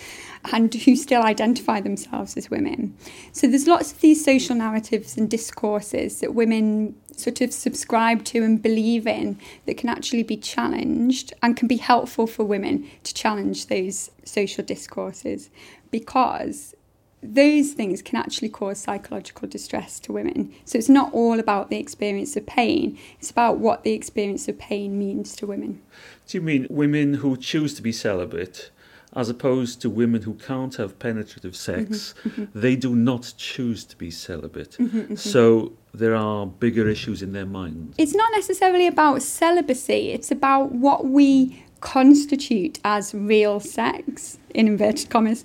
and 0.54 0.72
who 0.72 0.96
still 0.96 1.24
identify 1.24 1.82
themselves 1.82 2.38
as 2.38 2.52
women. 2.52 2.96
So 3.32 3.48
there's 3.48 3.66
lots 3.66 3.92
of 3.92 4.02
these 4.02 4.24
social 4.24 4.56
narratives 4.56 5.18
and 5.18 5.28
discourses 5.28 6.20
that 6.20 6.36
women 6.36 6.96
sort 7.18 7.42
of 7.42 7.52
subscribe 7.54 8.24
to 8.26 8.44
and 8.44 8.62
believe 8.62 9.08
in 9.08 9.40
that 9.66 9.78
can 9.78 9.90
actually 9.90 10.24
be 10.24 10.38
challenged 10.38 11.34
and 11.42 11.58
can 11.58 11.68
be 11.68 11.78
helpful 11.78 12.28
for 12.28 12.44
women 12.44 12.88
to 13.04 13.14
challenge 13.16 13.66
those 13.66 14.12
social 14.26 14.64
discourses 14.64 15.50
because 15.92 16.76
those 17.24 17.74
things 17.74 18.02
can 18.02 18.18
actually 18.18 18.50
cause 18.50 18.80
psychological 18.80 19.48
distress 19.48 20.00
to 20.00 20.12
women. 20.12 20.52
So 20.66 20.78
it's 20.78 20.90
not 20.90 21.14
all 21.14 21.40
about 21.40 21.70
the 21.70 21.78
experience 21.78 22.36
of 22.36 22.46
pain, 22.46 22.98
it's 23.20 23.30
about 23.30 23.60
what 23.60 23.84
the 23.84 23.94
experience 23.94 24.48
of 24.48 24.58
pain 24.58 24.98
means 24.98 25.36
to 25.36 25.46
women. 25.46 25.82
Do 26.28 26.38
you 26.38 26.42
mean 26.42 26.68
women 26.70 27.16
who 27.16 27.38
choose 27.38 27.76
to 27.76 27.82
be 27.82 27.92
celibate 27.92 28.72
as 29.14 29.30
opposed 29.30 29.82
to 29.82 29.90
women 29.90 30.22
who 30.22 30.34
can't 30.36 30.76
have 30.76 30.98
penetrative 30.98 31.56
sex, 31.56 32.14
mm-hmm, 32.24 32.30
mm-hmm. 32.44 32.60
they 32.60 32.76
do 32.76 32.96
not 32.96 33.34
choose 33.38 33.84
to 33.84 33.98
be 33.98 34.10
celibate. 34.10 34.78
Mm-hmm, 34.80 35.00
mm-hmm, 35.00 35.16
so 35.16 35.74
there 35.94 36.16
are 36.16 36.46
bigger 36.46 36.88
issues 36.88 37.22
in 37.22 37.34
their 37.34 37.46
minds. 37.46 37.96
It's 37.98 38.16
not 38.16 38.32
necessarily 38.34 38.88
about 38.88 39.22
celibacy, 39.22 40.12
it's 40.12 40.32
about 40.32 40.72
what 40.72 41.08
we 41.08 41.66
constitute 41.82 42.80
as 42.86 43.14
real 43.14 43.60
sex, 43.60 44.38
in 44.54 44.68
inverted 44.68 45.10
commas. 45.10 45.44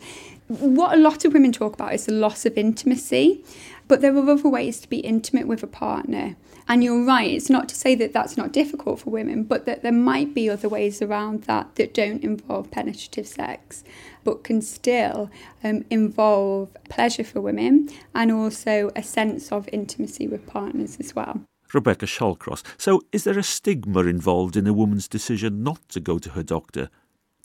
What 0.49 0.95
a 0.95 0.97
lot 0.97 1.25
of 1.25 1.33
women 1.33 1.51
talk 1.51 1.75
about 1.75 1.93
is 1.93 2.07
the 2.07 2.13
loss 2.13 2.47
of 2.47 2.57
intimacy, 2.57 3.45
but 3.89 4.01
there 4.01 4.17
are 4.17 4.31
other 4.31 4.49
ways 4.49 4.79
to 4.81 4.89
be 4.89 4.99
intimate 4.99 5.49
with 5.49 5.63
a 5.63 5.67
partner. 5.67 6.37
And 6.69 6.83
you're 6.83 7.05
right, 7.05 7.31
it's 7.31 7.51
not 7.51 7.69
to 7.69 7.75
say 7.75 7.95
that 7.97 8.13
that's 8.13 8.37
not 8.37 8.53
difficult 8.53 9.01
for 9.01 9.11
women, 9.11 9.45
but 9.45 9.67
that 9.67 9.83
there 9.83 9.93
might 9.93 10.35
be 10.35 10.49
other 10.49 10.69
ways 10.69 11.03
around 11.03 11.43
that 11.45 11.75
that 11.77 11.95
don't 11.95 12.23
involve 12.23 12.71
penetrative 12.71 13.27
sex, 13.27 13.83
but 14.25 14.45
can 14.45 14.63
still 14.63 15.31
um, 15.65 15.85
involve 15.91 16.77
pleasure 16.89 17.25
for 17.25 17.41
women 17.41 17.89
and 18.15 18.31
also 18.31 18.91
a 18.97 19.03
sense 19.03 19.51
of 19.51 19.69
intimacy 19.73 20.27
with 20.27 20.47
partners 20.47 20.97
as 20.99 21.15
well. 21.15 21.41
Rebekah 21.73 22.07
Shallcross. 22.07 22.63
So, 22.79 23.03
is 23.11 23.25
there 23.25 23.39
a 23.39 23.43
stigma 23.43 24.01
involved 24.01 24.57
in 24.57 24.67
a 24.67 24.73
woman's 24.73 25.09
decision 25.09 25.65
not 25.65 25.89
to 25.91 26.01
go 26.01 26.19
to 26.19 26.31
her 26.31 26.43
doctor? 26.43 26.89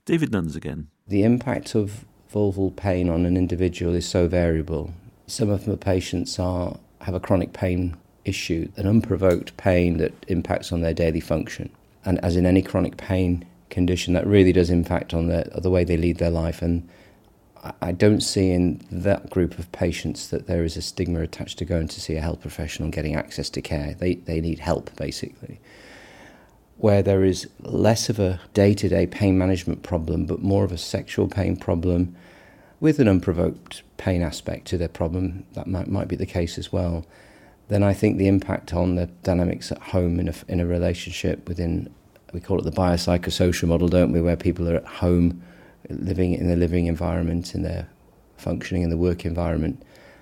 David 0.05 0.31
Nunns 0.31 0.55
again. 0.55 0.87
The 1.07 1.23
impact 1.23 1.75
of 1.75 2.05
vulval 2.33 2.75
pain 2.75 3.09
on 3.09 3.25
an 3.25 3.37
individual 3.37 3.93
is 3.93 4.07
so 4.07 4.27
variable. 4.27 4.93
Some 5.27 5.49
of 5.49 5.65
the 5.65 5.77
patients 5.77 6.39
are 6.39 6.77
have 7.01 7.15
a 7.15 7.19
chronic 7.19 7.53
pain 7.53 7.95
issue, 8.25 8.71
an 8.77 8.87
unprovoked 8.87 9.57
pain 9.57 9.97
that 9.97 10.13
impacts 10.27 10.71
on 10.71 10.81
their 10.81 10.93
daily 10.93 11.19
function. 11.19 11.69
And 12.05 12.19
as 12.23 12.35
in 12.35 12.45
any 12.45 12.61
chronic 12.61 12.97
pain 12.97 13.45
condition, 13.69 14.13
that 14.13 14.27
really 14.27 14.53
does 14.53 14.69
impact 14.69 15.13
on 15.13 15.27
the, 15.27 15.49
the 15.55 15.69
way 15.69 15.83
they 15.83 15.97
lead 15.97 16.17
their 16.17 16.29
life. 16.29 16.61
And 16.61 16.87
I 17.81 17.91
don't 17.91 18.21
see 18.21 18.51
in 18.51 18.85
that 18.91 19.29
group 19.29 19.57
of 19.59 19.71
patients 19.71 20.29
that 20.29 20.47
there 20.47 20.63
is 20.63 20.77
a 20.77 20.81
stigma 20.81 21.21
attached 21.21 21.59
to 21.59 21.65
going 21.65 21.87
to 21.89 22.01
see 22.01 22.15
a 22.15 22.21
health 22.21 22.41
professional 22.41 22.85
and 22.85 22.93
getting 22.93 23.15
access 23.15 23.49
to 23.51 23.61
care. 23.61 23.95
They, 23.97 24.15
they 24.15 24.41
need 24.41 24.59
help, 24.59 24.95
basically. 24.95 25.59
Where 26.77 27.03
there 27.03 27.23
is 27.23 27.47
less 27.59 28.09
of 28.09 28.19
a 28.19 28.39
day 28.53 28.73
to 28.73 28.89
day 28.89 29.05
pain 29.05 29.37
management 29.37 29.83
problem, 29.83 30.25
but 30.25 30.41
more 30.41 30.63
of 30.63 30.71
a 30.71 30.77
sexual 30.77 31.27
pain 31.27 31.55
problem 31.55 32.15
with 32.81 32.99
an 32.99 33.07
unprovoked 33.07 33.83
pain 33.95 34.21
aspect 34.21 34.67
to 34.67 34.77
their 34.77 34.89
problem, 34.89 35.45
that 35.53 35.67
might, 35.67 35.87
might 35.87 36.09
be 36.09 36.17
the 36.17 36.25
case 36.25 36.57
as 36.57 36.73
well 36.73 37.05
then 37.71 37.83
I 37.83 37.93
think 37.93 38.17
the 38.17 38.27
impact 38.27 38.73
on 38.73 38.95
the 38.95 39.05
dynamics 39.23 39.71
at 39.71 39.81
home 39.81 40.19
in 40.19 40.27
a, 40.27 40.33
in 40.49 40.59
a 40.59 40.65
relationship 40.65 41.47
within, 41.47 41.89
we 42.33 42.41
call 42.41 42.59
it 42.59 42.65
the 42.65 42.71
biopsychosocial 42.71 43.69
model, 43.69 43.87
don't 43.87 44.11
we, 44.11 44.21
where 44.21 44.35
people 44.35 44.67
are 44.67 44.75
at 44.75 44.85
home 44.85 45.41
living 45.87 46.33
in 46.33 46.47
their 46.47 46.57
living 46.57 46.87
environment, 46.87 47.55
in 47.55 47.61
their 47.61 47.87
functioning 48.35 48.83
in 48.83 48.89
the 48.89 48.97
work 48.97 49.23
environment, 49.23 49.81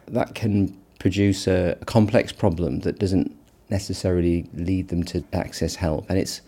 that 0.09 0.35
can 0.35 0.77
produce 0.99 1.47
a, 1.47 1.75
a 1.81 1.85
complex 1.85 2.31
problem 2.31 2.81
that 2.81 2.99
doesn't 2.99 3.35
necessarily 3.71 4.47
lead 4.53 4.89
them 4.89 5.01
to 5.05 5.23
access 5.33 5.73
help. 5.73 6.07
And 6.07 6.19
it's 6.19 6.41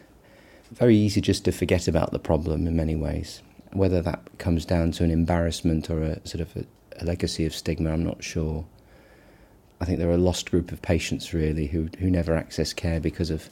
very 0.72 0.96
easy 0.96 1.20
just 1.20 1.46
to 1.46 1.52
forget 1.52 1.88
about 1.88 2.12
the 2.12 2.20
problem 2.20 2.68
in 2.68 2.76
many 2.76 2.96
ways. 2.96 3.42
Whether 3.74 4.02
that 4.02 4.22
comes 4.38 4.66
down 4.66 4.92
to 4.94 5.04
an 5.04 5.12
embarrassment 5.12 5.90
or 5.90 6.02
a 6.04 6.28
sort 6.28 6.42
of 6.42 6.56
a, 6.56 6.66
a 7.02 7.06
legacy 7.06 7.46
of 7.46 7.54
stigma, 7.54 7.92
I'm 7.92 8.04
not 8.04 8.24
sure. 8.24 8.66
I 9.80 9.86
think 9.86 9.98
they're 9.98 10.12
a 10.12 10.18
lost 10.18 10.52
group 10.52 10.72
of 10.72 10.82
patients 10.82 11.34
really 11.34 11.68
who 11.68 11.90
who 12.00 12.12
never 12.12 12.36
access 12.36 12.74
care 12.74 13.00
because 13.00 13.32
of 13.32 13.50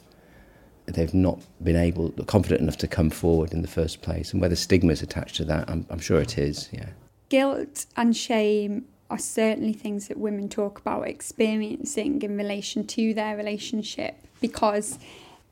they've 0.86 1.14
not 1.14 1.40
been 1.62 1.76
able 1.76 2.10
confident 2.26 2.60
enough 2.60 2.76
to 2.78 2.88
come 2.88 3.10
forward 3.10 3.52
in 3.52 3.62
the 3.62 3.68
first 3.68 4.02
place 4.02 4.32
and 4.32 4.40
whether 4.40 4.56
stigma 4.56 4.92
is 4.92 5.02
attached 5.02 5.36
to 5.36 5.44
that 5.44 5.68
I'm, 5.68 5.86
I'm 5.90 5.98
sure 5.98 6.20
it 6.20 6.38
is 6.38 6.68
yeah 6.72 6.88
guilt 7.28 7.86
and 7.96 8.16
shame 8.16 8.86
are 9.08 9.18
certainly 9.18 9.72
things 9.72 10.08
that 10.08 10.18
women 10.18 10.48
talk 10.48 10.78
about 10.78 11.06
experiencing 11.08 12.22
in 12.22 12.36
relation 12.36 12.86
to 12.86 13.14
their 13.14 13.36
relationship 13.36 14.16
because 14.40 14.98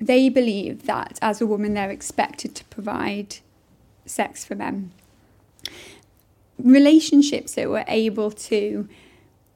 they 0.00 0.28
believe 0.28 0.87
that 0.87 1.18
as 1.20 1.40
a 1.40 1.46
woman 1.46 1.75
they're 1.75 1.90
expected 1.90 2.54
to 2.54 2.64
provide 2.66 3.38
sex 4.09 4.45
for 4.45 4.55
them 4.55 4.91
relationships 6.59 7.55
that 7.55 7.69
were 7.69 7.85
able 7.87 8.31
to 8.31 8.88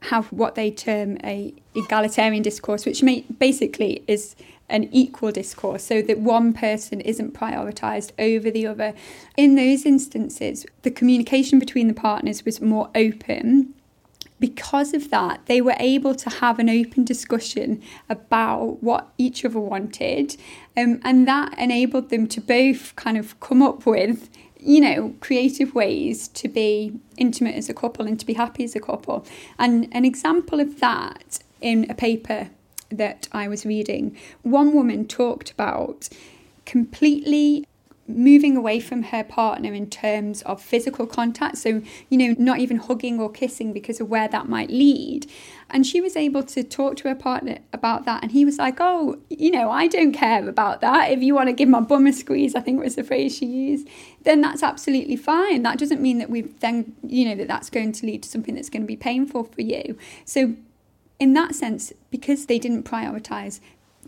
have 0.03 0.27
what 0.33 0.55
they 0.55 0.71
term 0.71 1.17
a 1.23 1.55
egalitarian 1.75 2.43
discourse, 2.43 2.85
which 2.85 3.03
may, 3.03 3.21
basically 3.39 4.03
is 4.07 4.35
an 4.69 4.89
equal 4.91 5.31
discourse, 5.31 5.85
so 5.85 6.03
that 6.03 6.19
one 6.19 6.53
person 6.53 7.01
isn't 7.01 7.35
prioritised 7.35 8.11
over 8.19 8.51
the 8.51 8.67
other. 8.67 8.95
In 9.37 9.55
those 9.55 9.85
instances, 9.85 10.67
the 10.83 10.91
communication 10.91 11.59
between 11.59 11.89
the 11.89 11.95
partners 11.95 12.45
was 12.45 12.61
more 12.61 12.91
open. 12.95 13.75
Because 14.43 14.93
of 14.93 15.11
that, 15.11 15.47
they 15.47 15.61
were 15.61 15.77
able 15.79 16.17
to 16.17 16.29
have 16.29 16.59
an 16.59 16.69
open 16.69 17.05
discussion 17.05 17.81
about 18.11 18.83
what 18.83 19.13
each 19.17 19.45
other 19.45 19.61
wanted, 19.61 20.37
um, 20.77 21.01
and 21.05 21.29
that 21.29 21.57
enabled 21.57 22.11
them 22.11 22.27
to 22.27 22.41
both 22.41 22.97
kind 22.97 23.17
of 23.17 23.39
come 23.39 23.63
up 23.63 23.87
with 23.87 24.29
you 24.59 24.81
know, 24.81 25.15
creative 25.21 25.75
ways 25.75 26.27
to 26.29 26.49
be 26.49 26.93
intimate 27.17 27.55
as 27.55 27.69
a 27.69 27.75
couple 27.75 28.07
and 28.07 28.19
to 28.19 28.27
be 28.27 28.33
happy 28.33 28.65
as 28.65 28.75
a 28.77 28.81
couple. 28.81 29.25
And 29.59 29.89
an 29.93 30.05
example 30.05 30.59
of 30.61 30.81
that 30.81 31.39
in 31.61 31.89
a 31.91 31.95
paper 31.95 32.51
that 32.91 33.29
I 33.33 33.49
was 33.49 33.65
reading, 33.65 34.17
one 34.43 34.73
woman 34.73 35.07
talked 35.07 35.51
about 35.51 36.09
completely 36.65 37.67
moving 38.09 38.57
away 38.57 38.81
from 38.81 39.05
her 39.05 39.23
partner 39.23 39.73
in 39.73 39.89
terms 39.89 40.43
of 40.43 40.61
physical 40.61 41.07
contact. 41.07 41.57
So, 41.59 41.83
you 42.09 42.19
know, 42.19 42.35
not 42.39 42.59
even 42.59 42.79
hugging 42.79 43.21
or 43.21 43.31
kissing 43.31 43.73
because 43.73 44.01
of 44.01 44.09
where 44.09 44.29
that 44.29 44.49
might 44.49 44.71
lead. 44.71 45.31
And 45.71 45.87
she 45.87 46.01
was 46.01 46.17
able 46.17 46.43
to 46.43 46.65
talk 46.65 46.97
to 46.99 47.09
her 47.09 47.15
partner 47.15 47.59
about 47.73 48.05
that. 48.05 48.23
And 48.23 48.33
he 48.33 48.45
was 48.45 48.59
like, 48.59 48.79
Oh, 48.81 49.19
you 49.31 49.51
know, 49.51 49.71
I 49.71 49.87
don't 49.87 50.13
care 50.13 50.49
about 50.49 50.81
that. 50.81 51.11
If 51.11 51.23
you 51.23 51.35
want 51.35 51.49
to 51.49 51.53
give 51.53 51.69
my 51.69 51.81
bum 51.81 52.07
a 52.07 52.13
squeeze, 52.13 52.55
I 52.55 52.61
think 52.61 52.83
was 52.83 52.97
the 52.97 53.05
phrase 53.05 53.37
she 53.37 53.47
used, 53.47 53.89
then 54.23 54.41
that's 54.41 54.63
absolutely 54.63 55.17
fine. 55.17 55.63
That 55.63 55.79
doesn't 55.79 56.01
mean 56.01 56.19
that 56.19 56.29
we've 56.29 56.59
then, 56.61 56.95
you 57.07 57.29
know, 57.29 57.37
that 57.37 57.49
that's 57.49 57.71
going 57.71 57.93
to 57.93 58.07
lead 58.07 58.25
to 58.25 58.29
something 58.29 58.55
that's 58.55 58.71
going 58.71 58.83
to 58.83 58.87
be 58.87 58.97
painful 58.97 59.45
for 59.45 59.63
you. 59.63 59.97
So, 60.25 60.57
in 61.21 61.35
that 61.35 61.55
sense, 61.55 61.93
because 62.11 62.47
they 62.47 62.59
didn't 62.59 62.83
prioritize 62.83 63.61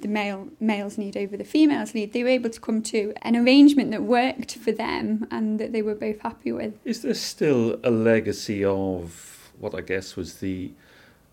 the 0.05 0.09
male 0.09 0.49
male's 0.61 0.99
need 0.99 1.17
over 1.17 1.35
the 1.35 1.45
female's 1.45 1.95
need, 1.95 2.13
they 2.13 2.23
were 2.23 2.29
able 2.29 2.51
to 2.51 2.61
come 2.61 2.83
to 2.83 3.15
an 3.23 3.35
arrangement 3.35 3.91
that 3.91 4.03
worked 4.03 4.55
for 4.59 4.71
them 4.71 5.27
and 5.31 5.59
that 5.59 5.73
they 5.73 5.81
were 5.81 5.95
both 5.95 6.21
happy 6.21 6.53
with. 6.53 6.75
Is 6.85 7.01
there 7.01 7.15
still 7.15 7.81
a 7.83 7.91
legacy 7.91 8.63
of 8.63 9.51
what 9.59 9.75
I 9.75 9.81
guess 9.81 10.15
was 10.15 10.41
the 10.41 10.73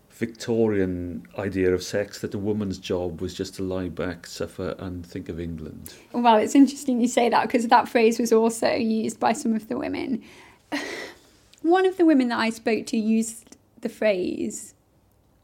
Victorian 0.08 1.28
idea 1.36 1.74
of 1.74 1.82
sex 1.82 2.22
that 2.22 2.32
a 2.32 2.38
woman's 2.38 2.78
job 2.78 3.20
was 3.20 3.34
just 3.34 3.56
to 3.56 3.62
lie 3.62 3.90
back, 3.90 4.26
suffer, 4.26 4.74
and 4.78 5.04
think 5.04 5.28
of 5.28 5.38
England? 5.38 5.92
Well, 6.14 6.36
it's 6.36 6.54
interesting 6.54 7.02
you 7.02 7.08
say 7.08 7.28
that 7.28 7.42
because 7.42 7.68
that 7.68 7.90
phrase 7.90 8.18
was 8.18 8.32
also 8.32 8.72
used 8.72 9.20
by 9.20 9.34
some 9.34 9.54
of 9.54 9.68
the 9.68 9.76
women. 9.76 10.22
One 11.60 11.84
of 11.84 11.98
the 11.98 12.06
women 12.06 12.28
that 12.28 12.38
I 12.38 12.48
spoke 12.48 12.86
to 12.86 12.96
used 12.96 13.58
the 13.82 13.90
phrase, 13.90 14.72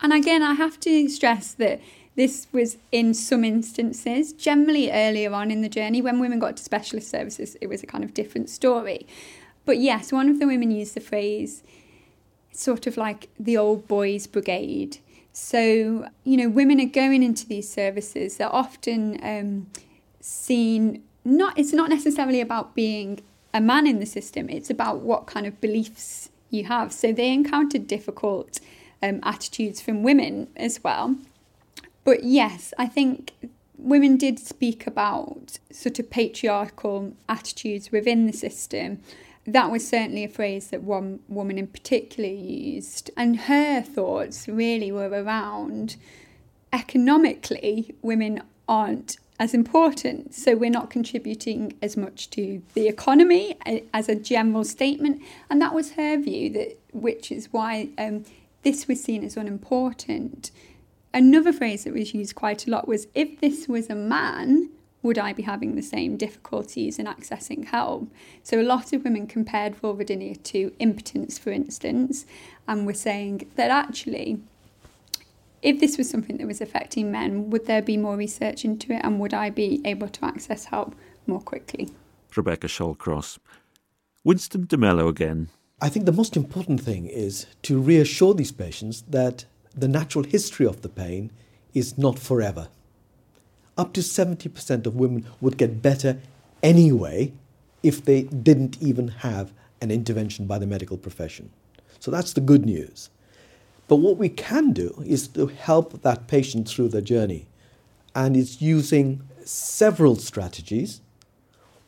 and 0.00 0.14
again, 0.14 0.42
I 0.42 0.54
have 0.54 0.80
to 0.80 1.10
stress 1.10 1.52
that 1.54 1.82
this 2.18 2.48
was 2.50 2.78
in 2.90 3.14
some 3.14 3.44
instances, 3.44 4.32
generally 4.32 4.90
earlier 4.90 5.32
on 5.32 5.52
in 5.52 5.62
the 5.62 5.68
journey. 5.68 6.02
When 6.02 6.18
women 6.18 6.40
got 6.40 6.56
to 6.56 6.62
specialist 6.64 7.08
services, 7.08 7.56
it 7.60 7.68
was 7.68 7.84
a 7.84 7.86
kind 7.86 8.02
of 8.02 8.12
different 8.12 8.50
story. 8.50 9.06
But 9.64 9.78
yes, 9.78 10.10
one 10.10 10.28
of 10.28 10.40
the 10.40 10.46
women 10.48 10.72
used 10.72 10.94
the 10.94 11.00
phrase 11.00 11.62
sort 12.50 12.88
of 12.88 12.96
like 12.96 13.28
the 13.38 13.56
old 13.56 13.86
boys 13.86 14.26
brigade. 14.26 14.98
So, 15.32 16.08
you 16.24 16.36
know, 16.36 16.48
women 16.48 16.80
are 16.80 16.86
going 16.86 17.22
into 17.22 17.46
these 17.46 17.70
services, 17.72 18.38
they're 18.38 18.52
often 18.52 19.20
um, 19.22 19.68
seen 20.20 21.04
not, 21.24 21.56
it's 21.56 21.72
not 21.72 21.88
necessarily 21.88 22.40
about 22.40 22.74
being 22.74 23.20
a 23.54 23.60
man 23.60 23.86
in 23.86 24.00
the 24.00 24.06
system, 24.06 24.48
it's 24.48 24.70
about 24.70 25.02
what 25.02 25.26
kind 25.26 25.46
of 25.46 25.60
beliefs 25.60 26.30
you 26.50 26.64
have. 26.64 26.92
So 26.92 27.12
they 27.12 27.32
encountered 27.32 27.86
difficult 27.86 28.58
um, 29.04 29.20
attitudes 29.22 29.80
from 29.80 30.02
women 30.02 30.48
as 30.56 30.82
well. 30.82 31.16
But 32.08 32.24
yes, 32.24 32.72
I 32.78 32.86
think 32.86 33.34
women 33.76 34.16
did 34.16 34.38
speak 34.38 34.86
about 34.86 35.58
sort 35.70 35.98
of 35.98 36.08
patriarchal 36.08 37.12
attitudes 37.28 37.92
within 37.92 38.24
the 38.24 38.32
system. 38.32 39.00
That 39.46 39.70
was 39.70 39.86
certainly 39.86 40.24
a 40.24 40.28
phrase 40.30 40.68
that 40.68 40.82
one 40.82 41.20
woman 41.28 41.58
in 41.58 41.66
particular 41.66 42.30
used. 42.30 43.10
And 43.14 43.40
her 43.40 43.82
thoughts 43.82 44.48
really 44.48 44.90
were 44.90 45.10
around 45.10 45.96
economically, 46.72 47.94
women 48.00 48.40
aren't 48.66 49.18
as 49.38 49.52
important. 49.52 50.32
So 50.32 50.56
we're 50.56 50.70
not 50.70 50.88
contributing 50.88 51.74
as 51.82 51.94
much 51.94 52.30
to 52.30 52.62
the 52.72 52.88
economy 52.88 53.58
as 53.92 54.08
a 54.08 54.14
general 54.14 54.64
statement. 54.64 55.20
And 55.50 55.60
that 55.60 55.74
was 55.74 55.92
her 55.92 56.16
view, 56.16 56.48
that 56.54 56.78
which 56.94 57.30
is 57.30 57.52
why 57.52 57.90
um, 57.98 58.24
this 58.62 58.88
was 58.88 59.04
seen 59.04 59.22
as 59.24 59.36
unimportant. 59.36 60.50
Another 61.12 61.52
phrase 61.52 61.84
that 61.84 61.94
was 61.94 62.14
used 62.14 62.34
quite 62.34 62.66
a 62.66 62.70
lot 62.70 62.86
was 62.86 63.06
if 63.14 63.40
this 63.40 63.66
was 63.66 63.88
a 63.88 63.94
man, 63.94 64.70
would 65.02 65.18
I 65.18 65.32
be 65.32 65.42
having 65.42 65.74
the 65.74 65.82
same 65.82 66.16
difficulties 66.16 66.98
in 66.98 67.06
accessing 67.06 67.66
help? 67.66 68.10
So, 68.42 68.60
a 68.60 68.62
lot 68.62 68.92
of 68.92 69.04
women 69.04 69.26
compared 69.26 69.80
vulvodynia 69.80 70.42
to 70.44 70.72
impotence, 70.78 71.38
for 71.38 71.50
instance, 71.50 72.26
and 72.66 72.86
were 72.86 72.94
saying 72.94 73.50
that 73.56 73.70
actually, 73.70 74.40
if 75.62 75.80
this 75.80 75.96
was 75.96 76.10
something 76.10 76.36
that 76.38 76.46
was 76.46 76.60
affecting 76.60 77.10
men, 77.10 77.50
would 77.50 77.66
there 77.66 77.82
be 77.82 77.96
more 77.96 78.16
research 78.16 78.64
into 78.64 78.92
it 78.92 79.00
and 79.02 79.18
would 79.18 79.34
I 79.34 79.50
be 79.50 79.80
able 79.84 80.08
to 80.08 80.24
access 80.24 80.66
help 80.66 80.94
more 81.26 81.40
quickly? 81.40 81.90
Rebekah 82.34 82.68
Shallcross. 82.68 83.38
Winston 84.24 84.66
de 84.66 84.76
Mello 84.76 85.08
again. 85.08 85.48
I 85.80 85.88
think 85.88 86.06
the 86.06 86.12
most 86.12 86.36
important 86.36 86.80
thing 86.80 87.06
is 87.06 87.46
to 87.62 87.80
reassure 87.80 88.34
these 88.34 88.52
patients 88.52 89.02
that 89.08 89.46
the 89.78 89.88
natural 89.88 90.24
history 90.24 90.66
of 90.66 90.82
the 90.82 90.88
pain 90.88 91.30
is 91.74 91.98
not 91.98 92.18
forever. 92.18 92.68
Up 93.76 93.92
to 93.92 94.00
70% 94.00 94.86
of 94.86 94.96
women 94.96 95.26
would 95.40 95.56
get 95.56 95.82
better 95.82 96.18
anyway 96.62 97.32
if 97.82 98.04
they 98.04 98.22
didn't 98.22 98.80
even 98.82 99.08
have 99.08 99.52
an 99.80 99.90
intervention 99.90 100.46
by 100.46 100.58
the 100.58 100.66
medical 100.66 100.96
profession. 100.96 101.50
So 102.00 102.10
that's 102.10 102.32
the 102.32 102.40
good 102.40 102.66
news. 102.66 103.10
But 103.86 103.96
what 103.96 104.16
we 104.16 104.28
can 104.28 104.72
do 104.72 105.02
is 105.06 105.28
to 105.28 105.46
help 105.46 106.02
that 106.02 106.26
patient 106.26 106.68
through 106.68 106.88
the 106.88 107.00
journey. 107.00 107.46
And 108.14 108.36
it's 108.36 108.60
using 108.60 109.22
several 109.44 110.16
strategies 110.16 111.00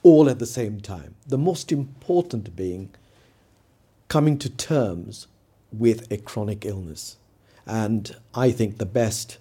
all 0.03 0.31
at 0.31 0.38
the 0.38 0.46
same 0.46 0.81
time. 0.81 1.16
The 1.26 1.37
most 1.37 1.72
important 1.72 2.57
being 2.57 2.90
coming 4.09 4.38
to 4.38 4.48
terms 4.48 5.26
with 5.72 6.11
a 6.11 6.16
chronic 6.16 6.64
illness. 6.64 7.16
And 7.70 8.16
I 8.35 8.50
think 8.50 8.78
the 8.78 8.85
best 8.85 9.38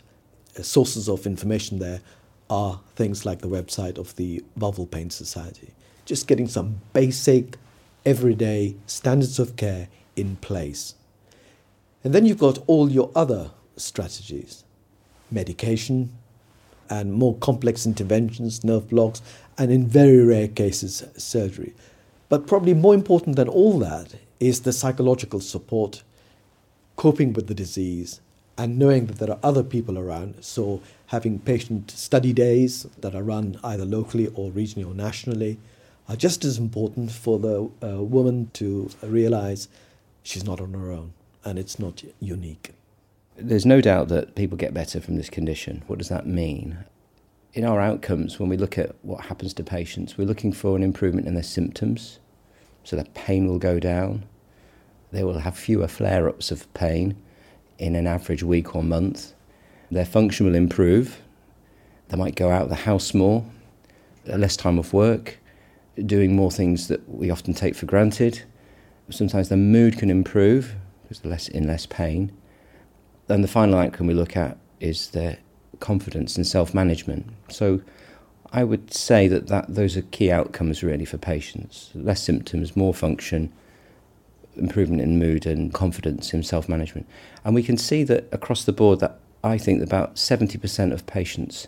uh, 0.58 0.62
sources 0.62 1.10
of 1.10 1.26
information 1.26 1.80
there 1.80 2.02
are 2.48 2.80
things 2.96 3.26
like 3.26 3.40
the 3.40 3.48
website 3.48 3.98
of 3.98 4.16
the 4.18 4.44
Vulval 4.58 4.90
Pain 4.90 5.10
Society. 5.10 5.74
Just 6.06 6.28
getting 6.28 6.48
some 6.48 6.80
basic, 6.94 7.58
everyday 8.06 8.76
standards 8.86 9.40
of 9.40 9.56
care 9.56 9.88
in 10.16 10.36
place. 10.36 10.94
And 12.04 12.14
then 12.14 12.24
you've 12.28 12.38
got 12.38 12.60
all 12.68 12.92
your 12.92 13.12
other 13.16 13.50
strategies 13.78 14.64
medication 15.32 16.12
and 16.90 17.14
more 17.14 17.36
complex 17.38 17.86
interventions, 17.86 18.64
nerve 18.64 18.90
blocks, 18.90 19.22
and 19.58 19.72
in 19.72 19.88
very 19.88 20.24
rare 20.24 20.48
cases, 20.48 21.04
surgery. 21.18 21.74
But 22.30 22.48
probably 22.48 22.76
more 22.76 22.94
important 22.94 23.36
than 23.36 23.48
all 23.48 23.80
that 23.80 24.16
is 24.40 24.62
the 24.62 24.74
psychological 24.74 25.40
support 25.40 26.04
coping 27.00 27.32
with 27.32 27.48
the 27.48 27.54
disease 27.54 28.20
and 28.58 28.78
knowing 28.78 29.06
that 29.06 29.20
there 29.20 29.32
are 29.32 29.40
other 29.42 29.64
people 29.64 29.98
around. 29.98 30.36
So, 30.44 30.82
having 31.08 31.40
patient 31.40 31.90
study 31.92 32.34
days 32.34 32.86
that 33.00 33.16
are 33.16 33.24
run 33.24 33.58
either 33.64 33.86
locally 33.86 34.28
or 34.36 34.52
regionally 34.52 34.86
or 34.86 34.94
nationally 34.94 35.58
are 36.10 36.18
just 36.18 36.44
as 36.44 36.58
important 36.58 37.10
for 37.10 37.40
the 37.40 37.72
uh, 37.82 38.04
woman 38.04 38.52
to 38.56 38.90
realize 39.02 39.70
she's 40.24 40.44
not 40.44 40.60
on 40.60 40.74
her 40.74 40.92
own 40.92 41.14
and 41.46 41.58
it's 41.58 41.80
not 41.80 42.04
unique. 42.20 42.74
There's 43.38 43.66
no 43.66 43.80
doubt 43.80 44.10
that 44.10 44.36
people 44.36 44.58
get 44.58 44.74
better 44.74 45.00
from 45.00 45.16
this 45.16 45.30
condition. 45.30 45.84
What 45.88 46.00
does 46.00 46.10
that 46.10 46.28
mean? 46.28 46.80
In 47.54 47.64
our 47.64 47.80
outcomes, 47.80 48.40
when 48.40 48.50
we 48.50 48.58
look 48.58 48.78
at 48.78 48.94
what 49.04 49.28
happens 49.28 49.54
to 49.54 49.64
patients, 49.64 50.18
we're 50.18 50.28
looking 50.28 50.52
for 50.52 50.76
an 50.76 50.84
improvement 50.84 51.28
in 51.28 51.34
their 51.34 51.44
symptoms. 51.44 52.20
So 52.84 52.98
their 52.98 53.06
pain 53.14 53.48
will 53.48 53.58
go 53.58 53.80
down, 53.80 54.26
they 55.12 55.24
will 55.24 55.40
have 55.40 55.58
fewer 55.58 55.88
flare 55.88 56.28
ups 56.30 56.52
of 56.52 56.72
pain 56.74 57.16
in 57.78 57.96
an 57.96 58.08
average 58.08 58.44
week 58.44 58.76
or 58.76 58.84
month. 58.84 59.34
Their 59.90 60.06
function 60.06 60.46
will 60.46 60.56
improve. 60.56 61.20
They 62.10 62.18
might 62.18 62.36
go 62.36 62.52
out 62.52 62.64
of 62.64 62.70
the 62.70 62.76
house 62.76 63.14
more, 63.14 63.46
less 64.26 64.56
time 64.56 64.78
off 64.78 64.94
work, 64.94 65.38
doing 66.06 66.36
more 66.36 66.52
things 66.52 66.88
that 66.88 67.08
we 67.10 67.30
often 67.30 67.54
take 67.54 67.76
for 67.76 67.86
granted. 67.86 68.44
Sometimes 69.10 69.50
their 69.50 69.58
mood 69.58 69.98
can 69.98 70.12
improve 70.12 70.76
because 71.02 71.20
they're 71.20 71.32
less 71.32 71.48
in 71.48 71.66
less 71.66 71.86
pain. 71.86 72.32
And 73.28 73.44
the 73.44 73.48
final 73.48 73.80
outcome 73.80 74.08
we 74.08 74.14
look 74.14 74.38
at 74.38 74.58
is 74.80 75.10
their 75.10 75.38
confidence 75.80 76.36
and 76.36 76.46
self 76.46 76.74
management. 76.74 77.28
So 77.50 77.82
I 78.52 78.64
would 78.64 78.94
say 78.94 79.28
that, 79.28 79.48
that 79.48 79.74
those 79.74 79.98
are 79.98 80.02
key 80.04 80.32
outcomes 80.32 80.84
really 80.84 81.06
for 81.06 81.18
patients 81.18 81.92
less 81.96 82.22
symptoms, 82.22 82.76
more 82.76 82.94
function, 82.94 83.52
improvement 84.60 85.02
in 85.02 85.20
mood 85.20 85.46
and 85.46 85.74
confidence 85.74 86.34
in 86.34 86.44
self 86.44 86.70
management. 86.70 87.08
And 87.44 87.56
we 87.56 87.64
can 87.64 87.78
see 87.78 88.04
that 88.04 88.28
across 88.32 88.64
the 88.64 88.74
board 88.74 89.00
that 89.00 89.20
I 89.44 89.58
think 89.58 89.82
about 89.82 90.16
70% 90.16 90.92
of 90.92 91.06
patients 91.06 91.68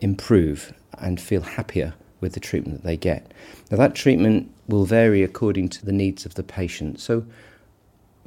improve 0.00 0.72
and 0.98 1.20
feel 1.20 1.42
happier 1.42 1.94
with 2.20 2.32
the 2.32 2.40
treatment 2.40 2.82
that 2.82 2.86
they 2.86 2.96
get. 2.96 3.32
Now, 3.70 3.76
that 3.78 3.94
treatment 3.94 4.50
will 4.66 4.84
vary 4.84 5.22
according 5.22 5.68
to 5.70 5.84
the 5.84 5.92
needs 5.92 6.24
of 6.24 6.34
the 6.34 6.42
patient. 6.42 7.00
So, 7.00 7.24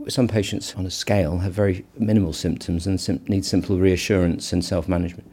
some 0.08 0.28
patients 0.28 0.75
on 0.75 0.86
a 0.86 0.91
scale 0.91 1.39
have 1.39 1.54
very 1.54 1.86
minimal 1.97 2.32
symptoms 2.32 2.88
and 2.88 3.02
sim- 3.02 3.23
need 3.28 3.43
simple 3.43 3.80
reassurance 3.80 4.54
and 4.54 4.63
self 4.63 4.88
management. 4.88 5.30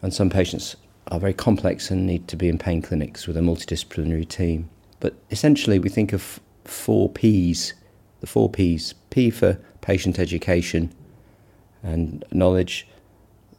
And 0.00 0.14
some 0.14 0.30
patients 0.30 0.76
are 1.08 1.18
very 1.18 1.34
complex 1.34 1.90
and 1.90 2.06
need 2.06 2.28
to 2.28 2.36
be 2.36 2.48
in 2.48 2.58
pain 2.58 2.80
clinics 2.80 3.26
with 3.26 3.36
a 3.36 3.40
multidisciplinary 3.40 4.28
team. 4.28 4.70
But 5.00 5.14
essentially, 5.30 5.78
we 5.78 5.88
think 5.88 6.12
of 6.12 6.40
four 6.64 7.08
P's 7.08 7.74
the 8.20 8.26
four 8.26 8.48
P's 8.50 8.94
P 9.10 9.30
for 9.30 9.58
patient 9.80 10.18
education 10.18 10.92
and 11.82 12.24
knowledge. 12.32 12.86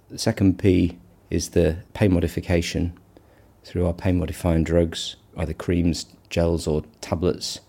The 0.10 0.18
second 0.18 0.60
P 0.60 0.98
is 1.30 1.50
the 1.50 1.78
pain 1.94 2.14
modification 2.14 2.98
through 3.64 3.86
our 3.86 3.94
pain 3.94 4.20
modifying 4.20 4.64
drugs. 4.64 5.16
either 5.38 5.54
creams, 5.54 6.06
gels, 6.30 6.68
or 6.68 6.84
tablets, 7.02 7.62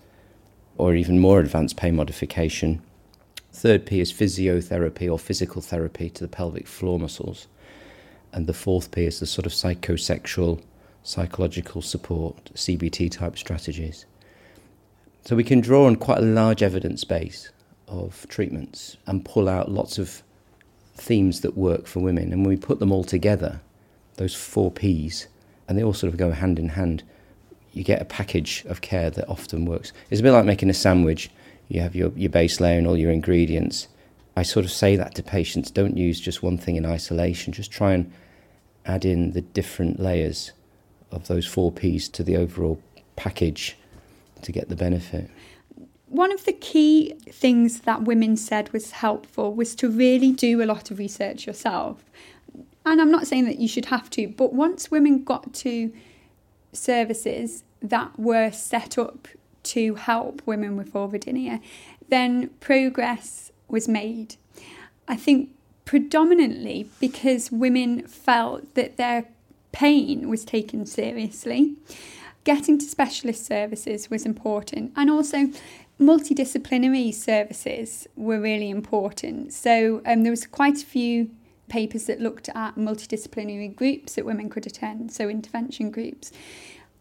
or 0.77 0.95
even 0.95 1.19
more 1.19 1.39
advanced 1.41 1.77
pain 1.77 1.95
modification. 1.95 2.83
Third 3.53 3.87
P 3.87 4.01
is 4.01 4.13
physiotherapy 4.13 5.11
or 5.11 5.19
physical 5.19 5.61
therapy 5.61 6.09
to 6.11 6.25
the 6.25 6.29
pelvic 6.29 6.67
floor 6.67 6.99
muscles. 6.99 7.47
And 8.33 8.47
the 8.47 8.55
fourth 8.55 8.91
P 8.91 9.05
is 9.05 9.21
the 9.21 9.27
sort 9.27 9.47
of 9.47 9.53
psychosexual, 9.53 10.63
psychological 11.03 11.83
support, 11.83 12.51
CBT 12.55 13.11
type 13.11 13.37
strategies. 13.37 14.07
So 15.23 15.37
we 15.37 15.45
can 15.45 15.61
draw 15.61 15.87
on 15.87 15.97
quite 15.97 16.19
a 16.19 16.23
large 16.23 16.63
evidence 16.63 17.05
base 17.05 17.51
of 17.87 18.27
treatments 18.29 18.97
and 19.07 19.25
pull 19.25 19.49
out 19.49 19.71
lots 19.71 19.99
of 19.99 20.23
themes 20.95 21.43
that 21.43 21.57
work 21.57 21.87
for 21.87 22.01
women. 22.01 22.33
And 22.33 22.43
when 22.43 22.51
we 22.51 22.57
put 22.57 22.79
them 22.79 22.93
all 22.93 23.05
together, 23.05 23.61
those 24.17 24.35
four 24.35 24.71
P's, 24.71 25.29
and 25.69 25.77
they 25.77 25.83
all 25.83 25.93
sort 25.93 26.13
of 26.13 26.19
go 26.19 26.31
hand 26.31 26.59
in 26.59 26.71
hand, 26.71 27.03
you 27.73 27.85
get 27.85 28.03
a 28.03 28.07
package 28.07 28.65
of 28.67 28.81
care 28.81 29.11
that 29.11 29.29
often 29.29 29.65
works. 29.65 29.93
It's 30.11 30.21
a 30.21 30.23
bit 30.23 30.33
like 30.33 30.45
making 30.45 30.71
a 30.71 30.75
sandwich. 30.75 31.31
You 31.69 31.81
have 31.83 31.95
your, 31.95 32.11
your 32.17 32.31
base 32.31 32.61
layer 32.61 32.79
and 32.79 32.87
all 32.87 32.97
your 32.97 33.13
ingredients. 33.13 33.89
I 34.37 34.43
sort 34.43 34.65
of 34.65 34.73
say 34.73 34.97
that 34.97 35.15
to 35.17 35.23
patients 35.23 35.71
don't 35.71 35.97
use 35.97 36.21
just 36.21 36.43
one 36.43 36.59
thing 36.59 36.77
in 36.77 36.87
isolation, 36.87 37.53
just 37.53 37.71
try 37.71 37.93
and 37.93 38.11
add 38.87 39.05
in 39.05 39.33
the 39.33 39.43
different 39.43 40.01
layers 40.01 40.53
of 41.11 41.29
those 41.29 41.47
four 41.47 41.71
P's 41.71 42.09
to 42.09 42.23
the 42.23 42.37
overall 42.37 42.81
package 43.17 43.77
to 44.45 44.53
get 44.53 44.69
the 44.69 44.77
benefit. 44.77 45.31
One 46.07 46.33
of 46.33 46.45
the 46.45 46.53
key 46.53 47.15
things 47.29 47.81
that 47.81 48.03
women 48.03 48.37
said 48.37 48.73
was 48.73 48.91
helpful 48.91 49.55
was 49.55 49.75
to 49.77 49.89
really 49.89 50.33
do 50.33 50.63
a 50.63 50.65
lot 50.65 50.91
of 50.91 50.99
research 50.99 51.47
yourself. 51.47 52.05
And 52.85 53.01
I'm 53.01 53.11
not 53.11 53.27
saying 53.27 53.45
that 53.45 53.59
you 53.59 53.69
should 53.69 53.87
have 53.87 54.11
to, 54.11 54.27
but 54.29 54.53
once 54.53 54.91
women 54.91 55.23
got 55.23 55.53
to 55.55 55.93
services 56.73 57.63
that 57.83 58.19
were 58.19 58.51
set 58.51 58.99
up 58.99 59.29
to 59.63 59.95
help 59.95 60.43
women 60.47 60.77
with 60.77 60.93
vulvodynia, 60.93 61.61
then 62.09 62.49
progress 62.61 63.53
was 63.69 63.87
made. 63.87 64.37
I 65.07 65.17
think 65.17 65.51
predominantly 65.85 66.89
because 67.01 67.51
women 67.51 68.07
felt 68.07 68.75
that 68.75 68.97
their 68.97 69.27
pain 69.73 70.29
was 70.29 70.45
taken 70.45 70.87
seriously. 70.87 71.75
Getting 72.45 72.79
to 72.79 72.87
specialist 72.87 73.45
services 73.45 74.09
was 74.09 74.25
important, 74.25 74.93
and 74.97 75.11
also 75.11 75.51
multidisciplinary 76.01 77.13
services 77.13 78.09
were 78.17 78.41
really 78.41 78.71
important. 78.71 79.53
So 79.53 80.01
um, 80.07 80.23
there 80.23 80.33
was 80.33 80.47
quite 80.47 80.83
a 80.83 80.87
few 80.87 81.31
papers 81.69 82.07
that 82.07 82.21
looked 82.21 82.49
at 82.49 82.77
multidisciplinary 82.77 83.75
groups 83.75 84.15
that 84.15 84.25
women 84.25 84.49
could 84.49 84.67
attend, 84.67 85.13
so 85.13 85.29
intervention 85.29 85.91
groups. 85.91 86.33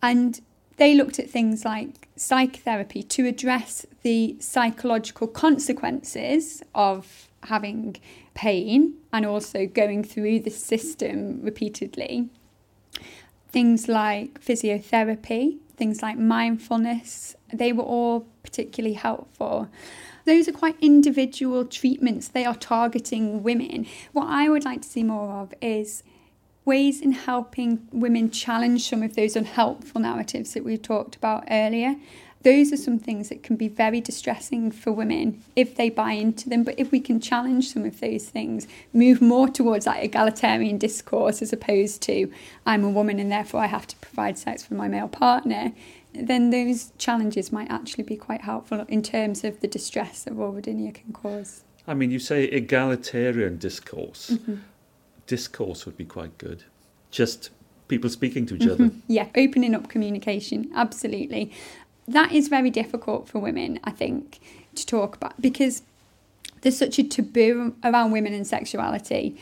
And 0.01 0.41
they 0.77 0.95
looked 0.95 1.19
at 1.19 1.29
things 1.29 1.65
like 1.65 2.07
psychotherapy 2.15 3.03
to 3.03 3.25
address 3.25 3.85
the 4.01 4.37
psychological 4.39 5.27
consequences 5.27 6.63
of 6.73 7.29
having 7.43 7.97
pain 8.33 8.93
and 9.11 9.25
also 9.25 9.65
going 9.65 10.03
through 10.03 10.39
the 10.39 10.51
system 10.51 11.41
repeatedly. 11.41 12.29
Things 13.51 13.87
like 13.87 14.41
physiotherapy, 14.43 15.57
things 15.75 16.01
like 16.01 16.17
mindfulness, 16.17 17.35
they 17.51 17.73
were 17.73 17.83
all 17.83 18.27
particularly 18.43 18.93
helpful. 18.93 19.69
Those 20.25 20.47
are 20.47 20.51
quite 20.51 20.75
individual 20.81 21.65
treatments. 21.65 22.27
They 22.27 22.45
are 22.45 22.55
targeting 22.55 23.41
women. 23.41 23.87
What 24.11 24.27
I 24.27 24.49
would 24.49 24.65
like 24.65 24.83
to 24.83 24.87
see 24.87 25.03
more 25.03 25.31
of 25.31 25.53
is 25.61 26.03
ways 26.65 27.01
in 27.01 27.13
helping 27.13 27.87
women 27.91 28.29
challenge 28.29 28.87
some 28.87 29.01
of 29.01 29.15
those 29.15 29.35
unhelpful 29.35 30.01
narratives 30.01 30.53
that 30.53 30.63
we 30.63 30.77
talked 30.77 31.15
about 31.15 31.45
earlier. 31.49 31.95
Those 32.43 32.71
are 32.71 32.77
some 32.77 32.99
things 32.99 33.27
that 33.29 33.43
can 33.43 33.57
be 33.57 33.67
very 33.67 33.99
distressing 33.99 34.71
for 34.71 34.93
women 34.93 35.43
if 35.55 35.75
they 35.75 35.89
buy 35.89 36.13
into 36.13 36.47
them. 36.47 36.63
But 36.63 36.79
if 36.79 36.89
we 36.89 37.01
can 37.01 37.19
challenge 37.19 37.73
some 37.73 37.83
of 37.83 37.99
those 37.99 38.29
things, 38.29 38.65
move 38.93 39.21
more 39.21 39.49
towards 39.49 39.85
that 39.85 40.03
egalitarian 40.03 40.77
discourse 40.77 41.41
as 41.41 41.51
opposed 41.51 42.01
to 42.03 42.31
I'm 42.65 42.85
a 42.85 42.89
woman 42.89 43.19
and 43.19 43.29
therefore 43.29 43.59
I 43.59 43.67
have 43.67 43.87
to 43.87 43.95
provide 43.97 44.37
sex 44.37 44.63
for 44.63 44.75
my 44.75 44.87
male 44.87 45.09
partner, 45.09 45.73
then 46.13 46.49
those 46.49 46.91
challenges 46.97 47.51
might 47.51 47.69
actually 47.69 48.03
be 48.03 48.15
quite 48.15 48.41
helpful 48.41 48.85
in 48.87 49.03
terms 49.03 49.43
of 49.43 49.59
the 49.59 49.67
distress 49.67 50.23
that 50.23 50.33
vulvodynia 50.33 50.93
can 50.93 51.11
cause. 51.11 51.63
I 51.87 51.93
mean, 51.93 52.11
you 52.11 52.19
say 52.19 52.45
egalitarian 52.45 53.57
discourse. 53.57 54.31
Mm-hmm. 54.31 54.55
Discourse 55.27 55.85
would 55.85 55.97
be 55.97 56.05
quite 56.05 56.37
good. 56.37 56.63
Just 57.11 57.49
people 57.87 58.09
speaking 58.09 58.45
to 58.45 58.55
each 58.55 58.61
mm-hmm. 58.61 58.83
other. 58.83 58.93
Yeah, 59.07 59.27
opening 59.35 59.75
up 59.75 59.89
communication, 59.89 60.71
absolutely. 60.75 61.51
That 62.09 62.31
is 62.31 62.47
very 62.47 62.71
difficult 62.71 63.29
for 63.29 63.37
women, 63.37 63.79
I 63.83 63.91
think, 63.91 64.39
to 64.73 64.83
talk 64.83 65.15
about 65.15 65.39
because 65.39 65.83
there's 66.61 66.77
such 66.77 66.97
a 66.97 67.03
taboo 67.03 67.75
around 67.83 68.11
women 68.11 68.33
and 68.33 68.47
sexuality. 68.47 69.37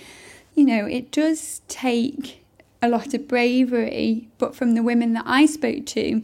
You 0.54 0.66
know, 0.66 0.86
it 0.86 1.10
does 1.10 1.62
take 1.70 2.44
a 2.82 2.90
lot 2.90 3.14
of 3.14 3.26
bravery, 3.26 4.28
but 4.38 4.54
from 4.54 4.76
the 4.76 4.84
women 4.84 5.14
that 5.14 5.24
I 5.26 5.46
spoke 5.46 5.86
to, 5.88 6.22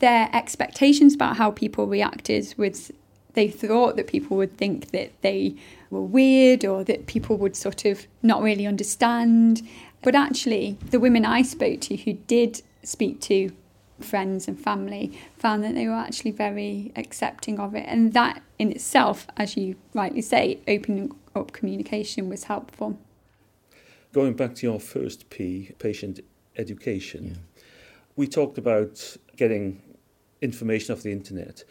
their 0.00 0.28
expectations 0.32 1.14
about 1.14 1.36
how 1.36 1.52
people 1.52 1.86
reacted 1.86 2.52
was 2.56 2.90
they 3.34 3.46
thought 3.48 3.94
that 3.94 4.08
people 4.08 4.36
would 4.38 4.56
think 4.56 4.90
that 4.90 5.12
they 5.22 5.54
were 5.88 6.02
weird 6.02 6.64
or 6.64 6.82
that 6.82 7.06
people 7.06 7.36
would 7.36 7.54
sort 7.54 7.84
of 7.84 8.08
not 8.24 8.42
really 8.42 8.66
understand. 8.66 9.62
But 10.02 10.16
actually, 10.16 10.78
the 10.90 10.98
women 10.98 11.24
I 11.24 11.42
spoke 11.42 11.80
to 11.82 11.96
who 11.96 12.14
did 12.14 12.60
speak 12.82 13.20
to 13.20 13.52
friends 14.04 14.48
and 14.48 14.58
family 14.58 15.18
found 15.36 15.62
that 15.64 15.74
they 15.74 15.86
were 15.86 15.94
actually 15.94 16.30
very 16.30 16.92
accepting 16.96 17.58
of 17.58 17.74
it. 17.74 17.84
And 17.86 18.12
that 18.12 18.42
in 18.58 18.70
itself, 18.70 19.26
as 19.36 19.56
you 19.56 19.76
rightly 19.94 20.22
say, 20.22 20.60
opening 20.66 21.14
up 21.34 21.52
communication 21.52 22.28
was 22.28 22.44
helpful. 22.44 22.98
Going 24.12 24.34
back 24.34 24.54
to 24.56 24.66
your 24.66 24.80
first 24.80 25.30
P, 25.30 25.72
patient 25.78 26.20
education, 26.56 27.24
yeah. 27.26 27.62
we 28.16 28.26
talked 28.26 28.58
about 28.58 29.16
getting 29.36 29.80
information 30.42 30.94
off 30.94 31.02
the 31.02 31.12
internet. 31.12 31.64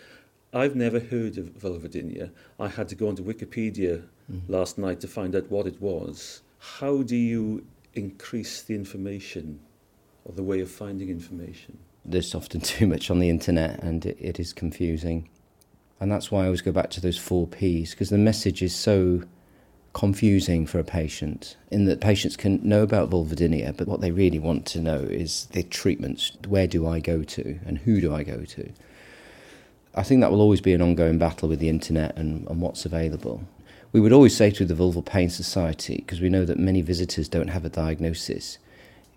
I've 0.54 0.76
never 0.76 1.00
heard 1.00 1.38
of 1.38 1.48
vulvodynia. 1.60 2.32
I 2.60 2.70
had 2.70 2.90
to 2.90 2.96
go 2.96 3.08
onto 3.08 3.24
Wikipedia 3.24 4.04
mm. 4.32 4.42
last 4.48 4.78
night 4.78 5.00
to 5.02 5.08
find 5.08 5.36
out 5.36 5.50
what 5.52 5.68
it 5.68 5.80
was. 5.82 6.42
How 6.60 7.04
do 7.04 7.16
you 7.16 7.66
increase 7.94 8.62
the 8.62 8.76
information 8.76 9.60
or 10.26 10.34
the 10.34 10.44
way 10.44 10.60
of 10.62 10.72
finding 10.72 11.10
information? 11.10 11.78
There's 12.10 12.36
often 12.36 12.62
too 12.74 12.88
much 12.88 13.10
on 13.10 13.20
the 13.20 13.30
internet 13.30 13.84
and 13.84 14.06
it, 14.06 14.18
it 14.20 14.40
is 14.40 14.54
confusing. 14.54 15.30
And 16.00 16.12
that's 16.12 16.32
why 16.32 16.44
I 16.44 16.46
always 16.46 16.62
go 16.62 16.72
back 16.72 16.90
to 16.92 17.02
those 17.02 17.18
four 17.18 17.48
P's 17.48 17.92
because 17.92 18.10
the 18.10 18.18
message 18.18 18.62
is 18.62 18.74
so 18.74 19.24
confusing 19.94 20.66
for 20.66 20.80
a 20.80 20.84
patient 20.84 21.58
in 21.72 21.86
that 21.86 22.00
patients 22.00 22.38
can 22.38 22.60
know 22.64 22.84
about 22.84 23.10
vulvodynia, 23.10 23.76
but 23.76 23.88
what 23.88 24.02
they 24.02 24.12
really 24.12 24.40
want 24.40 24.66
to 24.68 24.80
know 24.80 25.00
is 25.00 25.48
the 25.52 25.64
treatments. 25.64 26.32
Where 26.48 26.68
do 26.68 26.88
I 26.88 27.00
go 27.00 27.24
to 27.24 27.60
and 27.66 27.80
who 27.80 28.00
do 28.00 28.14
I 28.14 28.24
go 28.24 28.46
to? 28.46 28.72
I 29.96 30.04
think 30.04 30.22
that 30.22 30.32
will 30.32 30.42
always 30.42 30.62
be 30.62 30.74
an 30.74 30.82
ongoing 30.82 31.18
battle 31.18 31.50
with 31.50 31.60
the 31.60 31.70
internet 31.70 32.16
and, 32.16 32.48
and 32.48 32.62
what's 32.62 32.86
available. 32.86 33.44
We 33.92 34.00
would 34.00 34.14
always 34.14 34.38
say 34.38 34.52
to 34.52 34.66
the 34.66 34.76
Vulval 34.76 35.04
Pain 35.04 35.30
Society, 35.30 35.98
because 35.98 36.22
we 36.22 36.30
know 36.30 36.46
that 36.46 36.60
many 36.60 36.82
visitors 36.82 37.28
don't 37.28 37.48
have 37.48 37.66
a 37.66 37.70
diagnosis, 37.70 38.60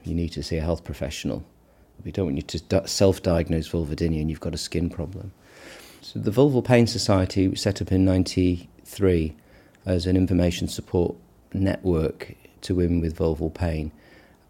you 0.03 0.15
need 0.15 0.31
to 0.31 0.43
see 0.43 0.57
a 0.57 0.63
health 0.63 0.83
professional. 0.83 1.45
We 2.05 2.11
don't 2.11 2.27
want 2.27 2.37
you 2.37 2.43
to 2.43 2.89
self 2.89 3.23
diagnose 3.23 3.69
vulvodynia 3.69 4.21
and 4.21 4.31
you've 4.31 4.41
got 4.41 4.55
a 4.55 4.59
skin 4.59 4.91
problem. 4.91 5.33
So 6.01 6.19
the 6.19 6.33
Vulval 6.33 6.65
Pain 6.65 6.87
Society 6.87 7.47
was 7.47 7.61
set 7.61 7.81
up 7.81 7.93
in 7.93 8.05
93 8.05 9.37
as 9.87 10.07
an 10.07 10.17
information 10.17 10.69
support 10.69 11.17
network 11.53 12.35
to 12.63 12.75
women 12.75 13.01
with 13.01 13.17
vulval 13.17 13.53
pain. 13.53 13.93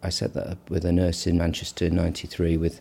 I 0.03 0.09
set 0.09 0.35
that 0.35 0.49
up 0.49 0.71
with 0.71 0.85
a 0.85 0.93
nurse 0.93 1.27
in 1.27 1.39
Manchester 1.39 1.87
in 1.87 1.95
93 1.95 2.57
with, 2.57 2.81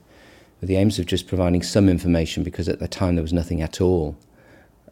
with 0.59 0.67
the 0.67 0.77
aims 0.77 0.99
of 0.99 1.05
just 1.05 1.27
providing 1.27 1.61
some 1.61 1.89
information 1.89 2.43
because 2.43 2.67
at 2.67 2.79
the 2.79 2.87
time 2.87 3.15
there 3.15 3.21
was 3.21 3.33
nothing 3.33 3.61
at 3.61 3.81
all. 3.81 4.17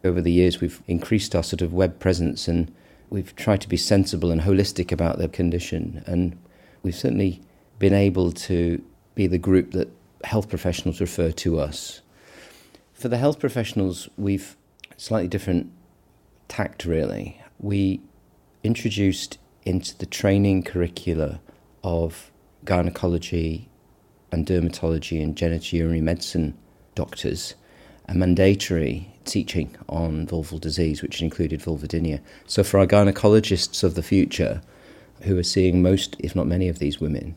Over 0.04 0.20
the 0.20 0.32
years, 0.32 0.60
we've 0.60 0.82
increased 0.86 1.34
our 1.34 1.42
sort 1.42 1.62
of 1.62 1.72
web 1.72 1.98
presence 1.98 2.48
and 2.48 2.72
we've 3.10 3.34
tried 3.36 3.60
to 3.62 3.68
be 3.68 3.76
sensible 3.76 4.30
and 4.30 4.42
holistic 4.42 4.92
about 4.92 5.18
the 5.18 5.28
condition. 5.28 6.02
And 6.06 6.38
we've 6.82 6.94
certainly 6.94 7.42
been 7.78 7.92
able 7.92 8.32
to 8.32 8.82
be 9.20 9.26
the 9.26 9.38
group 9.38 9.72
that 9.72 9.88
health 10.24 10.48
professionals 10.48 11.00
refer 11.00 11.30
to 11.30 11.60
us. 11.60 12.00
For 12.94 13.08
the 13.08 13.18
health 13.18 13.38
professionals, 13.38 14.08
we've 14.16 14.56
slightly 14.96 15.28
different 15.28 15.70
tact, 16.48 16.84
really 16.84 17.40
we 17.60 18.00
introduced 18.64 19.38
into 19.64 19.96
the 19.98 20.06
training 20.06 20.62
curricula 20.62 21.40
of 21.84 22.30
gynecology 22.64 23.68
and 24.32 24.46
dermatology 24.46 25.22
and 25.22 25.36
genitourinary 25.36 26.02
medicine 26.02 26.56
doctors 26.94 27.54
a 28.08 28.14
mandatory 28.14 29.08
teaching 29.24 29.76
on 29.88 30.26
vulval 30.26 30.60
disease, 30.60 31.00
which 31.00 31.22
included 31.22 31.60
vulvodynia. 31.60 32.18
So, 32.46 32.64
for 32.64 32.80
our 32.80 32.86
gynecologists 32.86 33.84
of 33.84 33.94
the 33.94 34.02
future, 34.02 34.62
who 35.22 35.38
are 35.38 35.44
seeing 35.44 35.80
most, 35.80 36.16
if 36.18 36.34
not 36.34 36.48
many, 36.48 36.68
of 36.68 36.80
these 36.80 37.00
women, 37.00 37.36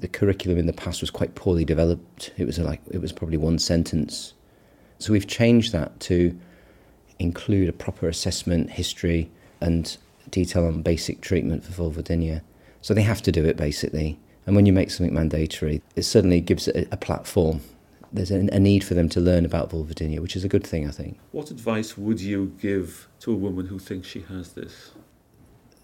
The 0.00 0.08
curriculum 0.08 0.58
in 0.58 0.66
the 0.66 0.72
past 0.72 1.00
was 1.00 1.10
quite 1.10 1.34
poorly 1.34 1.64
developed. 1.64 2.32
It 2.36 2.44
was 2.44 2.58
like 2.58 2.80
it 2.90 3.00
was 3.00 3.12
probably 3.12 3.36
one 3.36 3.58
sentence. 3.58 4.34
So 4.98 5.12
we've 5.12 5.26
changed 5.26 5.72
that 5.72 5.98
to 6.00 6.38
include 7.18 7.68
a 7.68 7.72
proper 7.72 8.08
assessment, 8.08 8.70
history, 8.70 9.30
and 9.60 9.96
detail 10.30 10.66
on 10.66 10.82
basic 10.82 11.20
treatment 11.20 11.64
for 11.64 11.72
vulvodynia. 11.72 12.42
So 12.80 12.94
they 12.94 13.02
have 13.02 13.22
to 13.22 13.32
do 13.32 13.44
it 13.44 13.56
basically. 13.56 14.18
And 14.46 14.56
when 14.56 14.66
you 14.66 14.72
make 14.72 14.90
something 14.90 15.14
mandatory, 15.14 15.82
it 15.94 16.02
certainly 16.02 16.40
gives 16.40 16.68
it 16.68 16.88
a 16.90 16.96
platform. 16.96 17.60
There's 18.12 18.30
a, 18.30 18.48
a 18.52 18.58
need 18.58 18.82
for 18.82 18.94
them 18.94 19.08
to 19.10 19.20
learn 19.20 19.44
about 19.44 19.70
vulvodynia, 19.70 20.20
which 20.20 20.36
is 20.36 20.44
a 20.44 20.48
good 20.48 20.66
thing, 20.66 20.88
I 20.88 20.90
think. 20.90 21.18
What 21.32 21.50
advice 21.50 21.98
would 21.98 22.20
you 22.20 22.54
give 22.58 23.08
to 23.20 23.32
a 23.32 23.36
woman 23.36 23.66
who 23.66 23.78
thinks 23.78 24.08
she 24.08 24.20
has 24.22 24.52
this? 24.52 24.92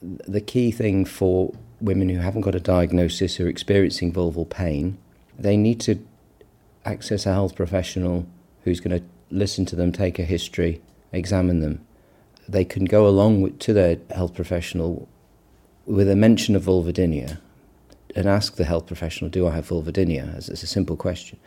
The 0.01 0.41
key 0.41 0.71
thing 0.71 1.05
for 1.05 1.53
women 1.85 2.09
who 2.09 2.19
haven't 2.19 2.41
got 2.41 2.55
a 2.55 2.61
diagnosis 2.61 3.39
or 3.39 3.49
experiencing 3.49 4.13
vulval 4.13 4.49
pain, 4.49 4.99
they 5.39 5.57
need 5.57 5.81
to 5.81 6.05
access 6.85 7.27
a 7.27 7.33
health 7.33 7.55
professional 7.55 8.27
who's 8.63 8.81
going 8.81 8.99
to 8.99 9.05
listen 9.31 9.65
to 9.67 9.77
them, 9.77 9.93
take 9.93 10.19
a 10.19 10.25
history, 10.25 10.81
examine 11.13 11.61
them. 11.61 11.85
They 12.49 12.65
can 12.65 12.85
go 12.85 13.07
along 13.07 13.43
with, 13.43 13.59
to 13.61 13.73
their 13.73 13.99
health 14.15 14.35
professional 14.35 15.09
with 15.87 16.09
a 16.09 16.17
mention 16.17 16.57
of 16.57 16.65
vulvodynia 16.65 17.39
and 18.15 18.29
ask 18.29 18.57
the 18.57 18.65
health 18.65 18.87
professional, 18.87 19.31
Do 19.31 19.47
I 19.47 19.51
have 19.51 19.69
vulvodynia? 19.69 20.37
As, 20.37 20.49
as 20.49 20.63
a 20.63 20.67
simple 20.67 20.97
question. 20.97 21.39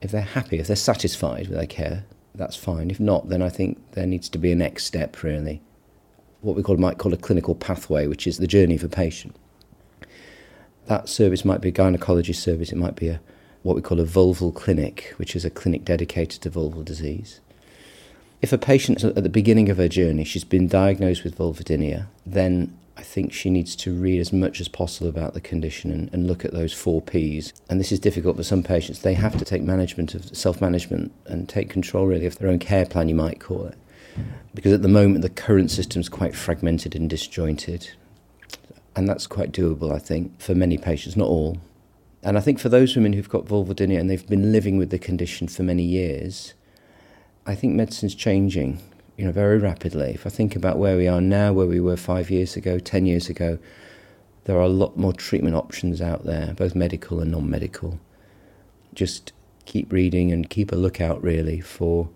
If 0.00 0.12
they're 0.12 0.20
happy, 0.20 0.58
if 0.58 0.68
they're 0.68 0.76
satisfied 0.76 1.48
with 1.48 1.56
their 1.56 1.66
care, 1.66 2.04
that's 2.34 2.56
fine. 2.56 2.90
If 2.90 3.00
not, 3.00 3.28
then 3.28 3.42
I 3.42 3.48
think 3.48 3.92
there 3.92 4.06
needs 4.06 4.28
to 4.28 4.38
be 4.38 4.52
a 4.52 4.56
next 4.56 4.84
step, 4.84 5.22
really. 5.22 5.60
What 6.40 6.54
we 6.54 6.62
call, 6.62 6.76
might 6.76 6.98
call 6.98 7.12
a 7.12 7.16
clinical 7.16 7.56
pathway, 7.56 8.06
which 8.06 8.26
is 8.26 8.38
the 8.38 8.46
journey 8.46 8.76
of 8.76 8.84
a 8.84 8.88
patient. 8.88 9.34
That 10.88 11.08
service 11.08 11.44
might 11.44 11.60
be 11.60 11.68
a 11.68 11.72
gynaecology 11.72 12.34
service, 12.34 12.72
it 12.72 12.78
might 12.78 12.96
be 12.96 13.08
a 13.08 13.20
what 13.62 13.76
we 13.76 13.82
call 13.82 14.00
a 14.00 14.04
vulval 14.04 14.54
clinic, 14.54 15.12
which 15.18 15.36
is 15.36 15.44
a 15.44 15.50
clinic 15.50 15.84
dedicated 15.84 16.40
to 16.42 16.50
vulval 16.50 16.82
disease. 16.82 17.40
If 18.40 18.54
a 18.54 18.58
patient 18.58 19.04
at 19.04 19.22
the 19.22 19.28
beginning 19.28 19.68
of 19.68 19.76
her 19.76 19.88
journey, 19.88 20.24
she's 20.24 20.44
been 20.44 20.66
diagnosed 20.66 21.24
with 21.24 21.36
vulvodynia, 21.36 22.06
then 22.24 22.74
I 22.96 23.02
think 23.02 23.34
she 23.34 23.50
needs 23.50 23.76
to 23.76 23.94
read 23.94 24.18
as 24.18 24.32
much 24.32 24.62
as 24.62 24.68
possible 24.68 25.08
about 25.08 25.34
the 25.34 25.42
condition 25.42 25.90
and, 25.90 26.08
and, 26.14 26.26
look 26.26 26.44
at 26.44 26.52
those 26.52 26.72
four 26.72 27.02
P's. 27.02 27.52
And 27.68 27.78
this 27.78 27.92
is 27.92 28.00
difficult 28.00 28.36
for 28.36 28.42
some 28.42 28.62
patients. 28.62 29.00
They 29.00 29.14
have 29.14 29.36
to 29.36 29.44
take 29.44 29.62
management 29.62 30.14
of 30.14 30.34
self 30.36 30.60
management 30.60 31.12
and 31.26 31.48
take 31.48 31.68
control 31.68 32.06
really 32.06 32.26
of 32.26 32.38
their 32.38 32.48
own 32.48 32.58
care 32.58 32.86
plan, 32.86 33.08
you 33.08 33.14
might 33.14 33.40
call 33.40 33.66
it. 33.66 33.76
Because 34.54 34.72
at 34.72 34.82
the 34.82 34.88
moment, 34.88 35.20
the 35.20 35.28
current 35.28 35.70
system 35.70 36.00
is 36.00 36.08
quite 36.08 36.34
fragmented 36.34 36.96
and 36.96 37.10
disjointed. 37.10 37.90
And 38.98 39.08
that's 39.08 39.28
quite 39.28 39.52
doable, 39.52 39.94
I 39.94 40.00
think, 40.00 40.40
for 40.40 40.56
many 40.56 40.76
patients, 40.76 41.16
not 41.16 41.28
all. 41.28 41.58
And 42.24 42.36
I 42.36 42.40
think 42.40 42.58
for 42.58 42.68
those 42.68 42.96
women 42.96 43.12
who've 43.12 43.28
got 43.28 43.44
vulvodynia 43.44 44.00
and 44.00 44.10
they've 44.10 44.26
been 44.26 44.50
living 44.50 44.76
with 44.76 44.90
the 44.90 44.98
condition 44.98 45.46
for 45.46 45.62
many 45.62 45.84
years, 45.84 46.54
I 47.46 47.54
think 47.54 47.76
medicine's 47.76 48.16
changing, 48.16 48.80
you 49.16 49.24
know, 49.24 49.30
very 49.30 49.56
rapidly. 49.58 50.10
If 50.10 50.26
I 50.26 50.30
think 50.30 50.56
about 50.56 50.78
where 50.78 50.96
we 50.96 51.06
are 51.06 51.20
now, 51.20 51.52
where 51.52 51.68
we 51.68 51.78
were 51.78 51.96
five 51.96 52.28
years 52.28 52.56
ago, 52.56 52.80
ten 52.80 53.06
years 53.06 53.28
ago, 53.28 53.60
there 54.46 54.56
are 54.56 54.62
a 54.62 54.68
lot 54.68 54.96
more 54.96 55.12
treatment 55.12 55.54
options 55.54 56.02
out 56.02 56.24
there, 56.24 56.52
both 56.54 56.74
medical 56.74 57.20
and 57.20 57.30
non-medical. 57.30 58.00
Just 58.94 59.32
keep 59.64 59.92
reading 59.92 60.32
and 60.32 60.50
keep 60.50 60.72
a 60.72 60.76
lookout 60.76 61.22
really 61.22 61.60
for 61.60 62.08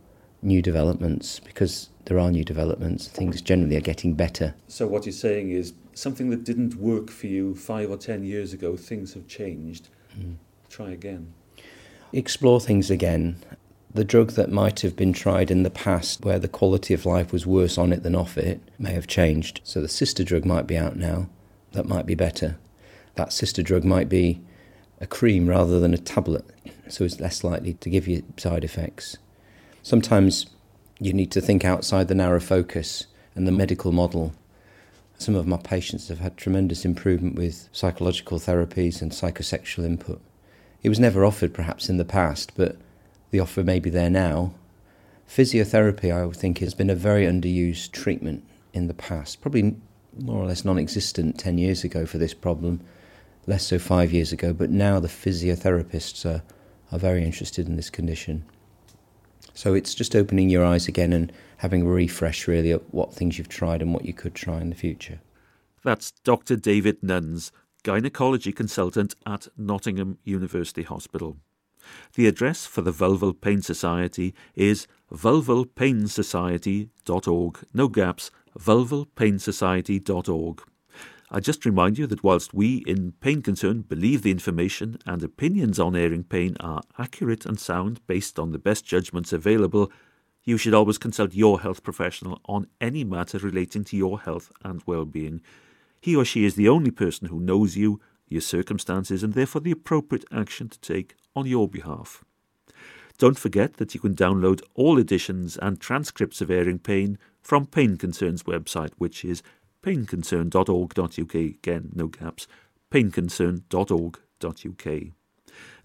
new 0.42 0.60
developments 0.60 1.38
because 1.38 1.90
there 2.06 2.18
are 2.18 2.32
new 2.32 2.42
developments. 2.42 3.06
Things 3.06 3.40
generally 3.40 3.76
are 3.76 3.80
getting 3.80 4.14
better. 4.14 4.56
So 4.66 4.88
what 4.88 5.06
you're 5.06 5.12
saying 5.12 5.50
is 5.50 5.74
something 5.94 6.30
that 6.30 6.44
didn't 6.44 6.76
work 6.76 7.10
for 7.10 7.26
you 7.26 7.54
five 7.54 7.90
or 7.90 7.96
ten 7.96 8.24
years 8.24 8.52
ago, 8.52 8.76
things 8.76 9.14
have 9.14 9.26
changed. 9.26 9.88
Mm. 10.18 10.36
Try 10.68 10.90
again. 10.90 11.32
Explore 12.12 12.60
things 12.60 12.90
again. 12.90 13.36
The 13.94 14.04
drug 14.04 14.32
that 14.32 14.50
might 14.50 14.80
have 14.80 14.96
been 14.96 15.12
tried 15.12 15.50
in 15.50 15.64
the 15.64 15.70
past, 15.70 16.24
where 16.24 16.38
the 16.38 16.48
quality 16.48 16.94
of 16.94 17.04
life 17.04 17.32
was 17.32 17.46
worse 17.46 17.76
on 17.76 17.92
it 17.92 18.02
than 18.02 18.14
off 18.14 18.38
it, 18.38 18.60
may 18.78 18.92
have 18.92 19.06
changed. 19.06 19.60
So 19.64 19.80
the 19.80 19.88
sister 19.88 20.24
drug 20.24 20.44
might 20.44 20.66
be 20.66 20.78
out 20.78 20.96
now. 20.96 21.28
That 21.72 21.86
might 21.86 22.06
be 22.06 22.14
better. 22.14 22.56
That 23.16 23.32
sister 23.32 23.62
drug 23.62 23.84
might 23.84 24.08
be 24.08 24.40
a 25.00 25.06
cream 25.06 25.46
rather 25.46 25.78
than 25.78 25.92
a 25.92 25.98
tablet, 25.98 26.44
so 26.88 27.04
it's 27.04 27.20
less 27.20 27.44
likely 27.44 27.74
to 27.74 27.90
give 27.90 28.08
you 28.08 28.22
side 28.36 28.64
effects. 28.64 29.18
Sometimes 29.82 30.46
you 31.00 31.12
need 31.12 31.30
to 31.32 31.40
think 31.40 31.64
outside 31.64 32.08
the 32.08 32.14
narrow 32.14 32.40
focus 32.40 33.06
and 33.34 33.46
the 33.46 33.52
medical 33.52 33.92
model 33.92 34.32
some 35.22 35.34
of 35.34 35.46
my 35.46 35.56
patients 35.56 36.08
have 36.08 36.18
had 36.18 36.36
tremendous 36.36 36.84
improvement 36.84 37.36
with 37.36 37.68
psychological 37.72 38.38
therapies 38.38 39.00
and 39.00 39.12
psychosexual 39.12 39.84
input. 39.84 40.20
It 40.82 40.88
was 40.88 40.98
never 40.98 41.24
offered 41.24 41.54
perhaps 41.54 41.88
in 41.88 41.96
the 41.96 42.04
past, 42.04 42.52
but 42.56 42.76
the 43.30 43.40
offer 43.40 43.62
may 43.62 43.78
be 43.78 43.90
there 43.90 44.10
now. 44.10 44.52
Physiotherapy, 45.28 46.12
I 46.12 46.26
would 46.26 46.36
think, 46.36 46.58
has 46.58 46.74
been 46.74 46.90
a 46.90 46.94
very 46.94 47.24
underused 47.24 47.92
treatment 47.92 48.44
in 48.74 48.88
the 48.88 48.94
past, 48.94 49.40
probably 49.40 49.76
more 50.18 50.42
or 50.42 50.46
less 50.46 50.64
non 50.64 50.78
existent 50.78 51.38
10 51.38 51.56
years 51.58 51.84
ago 51.84 52.04
for 52.04 52.18
this 52.18 52.34
problem, 52.34 52.80
less 53.46 53.66
so 53.66 53.78
five 53.78 54.12
years 54.12 54.32
ago, 54.32 54.52
but 54.52 54.70
now 54.70 55.00
the 55.00 55.08
physiotherapists 55.08 56.26
are, 56.26 56.42
are 56.90 56.98
very 56.98 57.24
interested 57.24 57.66
in 57.66 57.76
this 57.76 57.90
condition. 57.90 58.44
So 59.54 59.74
it's 59.74 59.94
just 59.94 60.16
opening 60.16 60.48
your 60.48 60.64
eyes 60.64 60.88
again 60.88 61.12
and 61.12 61.30
having 61.58 61.82
a 61.82 61.86
refresh 61.86 62.48
really 62.48 62.72
at 62.72 62.92
what 62.92 63.14
things 63.14 63.38
you've 63.38 63.48
tried 63.48 63.82
and 63.82 63.94
what 63.94 64.04
you 64.04 64.12
could 64.12 64.34
try 64.34 64.60
in 64.60 64.70
the 64.70 64.76
future. 64.76 65.20
That's 65.84 66.10
Dr. 66.24 66.56
David 66.56 67.02
Nunns, 67.02 67.52
gynecology 67.82 68.52
consultant 68.52 69.14
at 69.26 69.48
Nottingham 69.56 70.18
University 70.24 70.82
Hospital. 70.82 71.38
The 72.14 72.28
address 72.28 72.66
for 72.66 72.82
the 72.82 72.92
Vulval 72.92 73.40
Pain 73.40 73.62
Society 73.62 74.34
is 74.54 74.86
vulvalpainsociety.org. 75.12 77.58
No 77.74 77.88
gaps, 77.88 78.30
vulvalpainsociety.org. 78.58 80.62
I 81.34 81.40
just 81.40 81.64
remind 81.64 81.96
you 81.96 82.06
that 82.08 82.22
whilst 82.22 82.52
we 82.52 82.84
in 82.86 83.12
Pain 83.12 83.40
Concern 83.40 83.80
believe 83.80 84.20
the 84.20 84.30
information 84.30 84.98
and 85.06 85.22
opinions 85.22 85.80
on 85.80 85.96
airing 85.96 86.24
pain 86.24 86.58
are 86.60 86.82
accurate 86.98 87.46
and 87.46 87.58
sound 87.58 88.06
based 88.06 88.38
on 88.38 88.52
the 88.52 88.58
best 88.58 88.84
judgments 88.84 89.32
available, 89.32 89.90
you 90.44 90.58
should 90.58 90.74
always 90.74 90.98
consult 90.98 91.32
your 91.32 91.62
health 91.62 91.82
professional 91.82 92.38
on 92.44 92.66
any 92.82 93.02
matter 93.02 93.38
relating 93.38 93.82
to 93.84 93.96
your 93.96 94.20
health 94.20 94.52
and 94.62 94.82
well-being. 94.84 95.40
He 96.02 96.14
or 96.14 96.26
she 96.26 96.44
is 96.44 96.54
the 96.54 96.68
only 96.68 96.90
person 96.90 97.28
who 97.28 97.40
knows 97.40 97.78
you, 97.78 97.98
your 98.28 98.42
circumstances, 98.42 99.22
and 99.22 99.32
therefore 99.32 99.62
the 99.62 99.70
appropriate 99.70 100.26
action 100.30 100.68
to 100.68 100.78
take 100.80 101.14
on 101.34 101.46
your 101.46 101.66
behalf. 101.66 102.22
Don't 103.16 103.38
forget 103.38 103.78
that 103.78 103.94
you 103.94 104.00
can 104.00 104.14
download 104.14 104.60
all 104.74 104.98
editions 104.98 105.56
and 105.56 105.80
transcripts 105.80 106.42
of 106.42 106.50
Airing 106.50 106.80
Pain 106.80 107.18
from 107.40 107.64
Pain 107.64 107.96
Concern's 107.96 108.42
website, 108.42 108.92
which 108.98 109.24
is 109.24 109.42
painconcern.org.uk. 109.82 111.34
Again, 111.34 111.90
no 111.94 112.08
gaps, 112.08 112.46
painconcern.org.uk. 112.90 115.12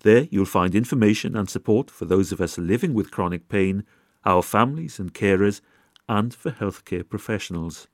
There 0.02 0.28
you'll 0.30 0.46
find 0.46 0.76
information 0.76 1.36
and 1.36 1.50
support 1.50 1.92
for 1.92 2.06
those 2.06 2.32
of 2.32 2.40
us 2.40 2.58
living 2.58 2.94
with 2.94 3.12
chronic 3.12 3.50
pain, 3.50 3.84
our 4.26 4.44
families 4.44 5.00
and 5.00 5.14
carers, 5.14 5.62
and 6.08 6.34
for 6.34 6.52
healthcare 6.52 7.08
professionals. 7.08 7.88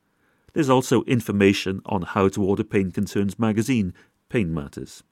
There's 0.52 0.70
also 0.70 1.02
information 1.02 1.80
on 1.86 2.02
how 2.02 2.28
to 2.28 2.44
order 2.44 2.62
Pain 2.62 2.92
Concerns 2.92 3.38
magazine, 3.38 3.92
Pain 4.28 4.54
Matters. 4.54 5.02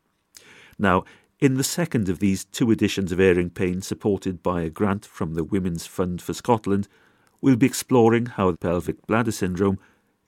Now, 0.78 1.05
in 1.40 1.55
the 1.55 1.64
second 1.64 2.09
of 2.09 2.20
these 2.20 2.44
two 2.44 2.70
editions 2.70 3.11
of 3.11 3.18
Airing 3.18 3.50
Pain, 3.50 3.83
supported 3.83 4.42
by 4.42 4.62
a 4.62 4.70
grant 4.70 5.05
from 5.05 5.35
the 5.35 5.42
Women's 5.42 5.87
Fund 5.87 6.22
for 6.22 6.33
Scotland, 6.33 6.87
we'll 7.40 7.57
be 7.57 7.66
exploring 7.66 8.26
how 8.26 8.52
pelvic 8.52 9.05
bladder 9.09 9.33
syndrome 9.33 9.81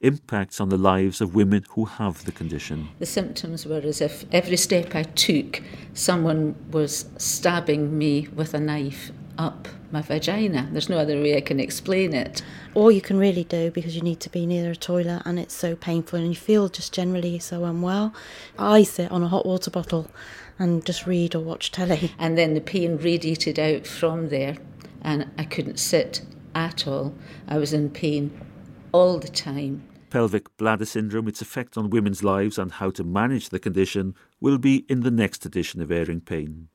impacts 0.04 0.60
on 0.60 0.68
the 0.68 0.76
lives 0.76 1.20
of 1.20 1.34
women 1.34 1.64
who 1.70 1.86
have 1.86 2.24
the 2.24 2.32
condition. 2.32 2.88
The 2.98 3.06
symptoms 3.06 3.66
were 3.66 3.78
as 3.78 4.00
if 4.00 4.24
every 4.32 4.56
step 4.56 4.94
I 4.94 5.04
took, 5.04 5.62
someone 5.94 6.54
was 6.70 7.06
stabbing 7.16 7.96
me 7.96 8.28
with 8.28 8.54
a 8.54 8.60
knife 8.60 9.10
up 9.38 9.66
my 9.90 10.02
vagina. 10.02 10.68
There's 10.70 10.88
no 10.88 10.98
other 10.98 11.20
way 11.20 11.36
I 11.36 11.40
can 11.40 11.60
explain 11.60 12.14
it. 12.14 12.42
All 12.74 12.90
you 12.90 13.00
can 13.00 13.18
really 13.18 13.44
do 13.44 13.70
because 13.70 13.94
you 13.96 14.02
need 14.02 14.20
to 14.20 14.30
be 14.30 14.44
near 14.44 14.72
a 14.72 14.76
toilet 14.76 15.22
and 15.24 15.38
it's 15.38 15.54
so 15.54 15.76
painful 15.76 16.18
and 16.18 16.28
you 16.28 16.34
feel 16.34 16.68
just 16.68 16.92
generally 16.92 17.38
so 17.38 17.64
unwell. 17.64 18.12
I 18.58 18.82
sit 18.82 19.10
on 19.10 19.22
a 19.22 19.28
hot 19.28 19.46
water 19.46 19.70
bottle 19.70 20.10
and 20.58 20.84
just 20.84 21.06
read 21.06 21.34
or 21.34 21.40
watch 21.40 21.70
telly. 21.70 22.12
And 22.18 22.36
then 22.36 22.54
the 22.54 22.60
pain 22.60 22.96
radiated 22.96 23.58
out 23.58 23.86
from 23.86 24.28
there 24.28 24.56
and 25.02 25.30
I 25.38 25.44
couldn't 25.44 25.78
sit 25.78 26.22
at 26.54 26.86
all. 26.86 27.14
I 27.48 27.58
was 27.58 27.72
in 27.72 27.90
pain 27.90 28.38
all 28.92 29.18
the 29.18 29.28
time 29.28 29.82
pelvic 30.14 30.46
bladder 30.56 30.84
syndrome, 30.84 31.26
its 31.26 31.42
effect 31.42 31.76
on 31.76 31.90
women's 31.90 32.22
lives, 32.22 32.56
and 32.56 32.70
how 32.70 32.88
to 32.88 33.02
manage 33.02 33.48
the 33.48 33.58
condition 33.58 34.14
will 34.40 34.58
be 34.58 34.84
in 34.88 35.00
the 35.00 35.10
next 35.10 35.44
edition 35.44 35.82
of 35.82 35.90
Airing 35.90 36.20
Pain. 36.20 36.68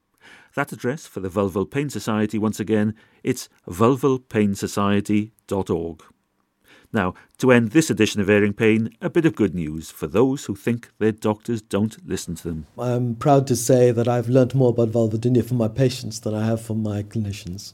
That 0.56 0.74
address 0.74 1.08
for 1.08 1.22
the 1.22 1.30
Vulval 1.30 1.72
Pain 1.72 1.90
Society, 1.90 2.38
once 2.38 2.60
again, 2.60 2.96
it's 3.24 3.48
vulvalpainsociety.org. 3.66 6.04
Now, 6.92 7.14
to 7.38 7.52
end 7.54 7.72
this 7.72 7.90
edition 7.90 8.20
of 8.20 8.30
Airing 8.30 8.52
Pain, 8.52 8.90
a 9.00 9.10
bit 9.10 9.26
of 9.26 9.38
good 9.38 9.56
news 9.56 9.90
for 9.90 10.08
those 10.08 10.44
who 10.44 10.56
think 10.56 10.90
their 10.98 11.14
doctors 11.14 11.62
don't 11.62 12.06
listen 12.06 12.36
to 12.36 12.44
them. 12.44 12.66
I'm 12.78 13.16
proud 13.16 13.48
to 13.48 13.56
say 13.56 13.92
that 13.92 14.10
I've 14.10 14.28
learnt 14.28 14.54
more 14.54 14.72
about 14.72 14.90
vulvodynia 14.90 15.46
from 15.46 15.56
my 15.56 15.70
patients 15.70 16.20
than 16.20 16.36
I 16.36 16.46
have 16.46 16.60
from 16.60 16.84
my 16.84 17.04
clinicians. 17.04 17.72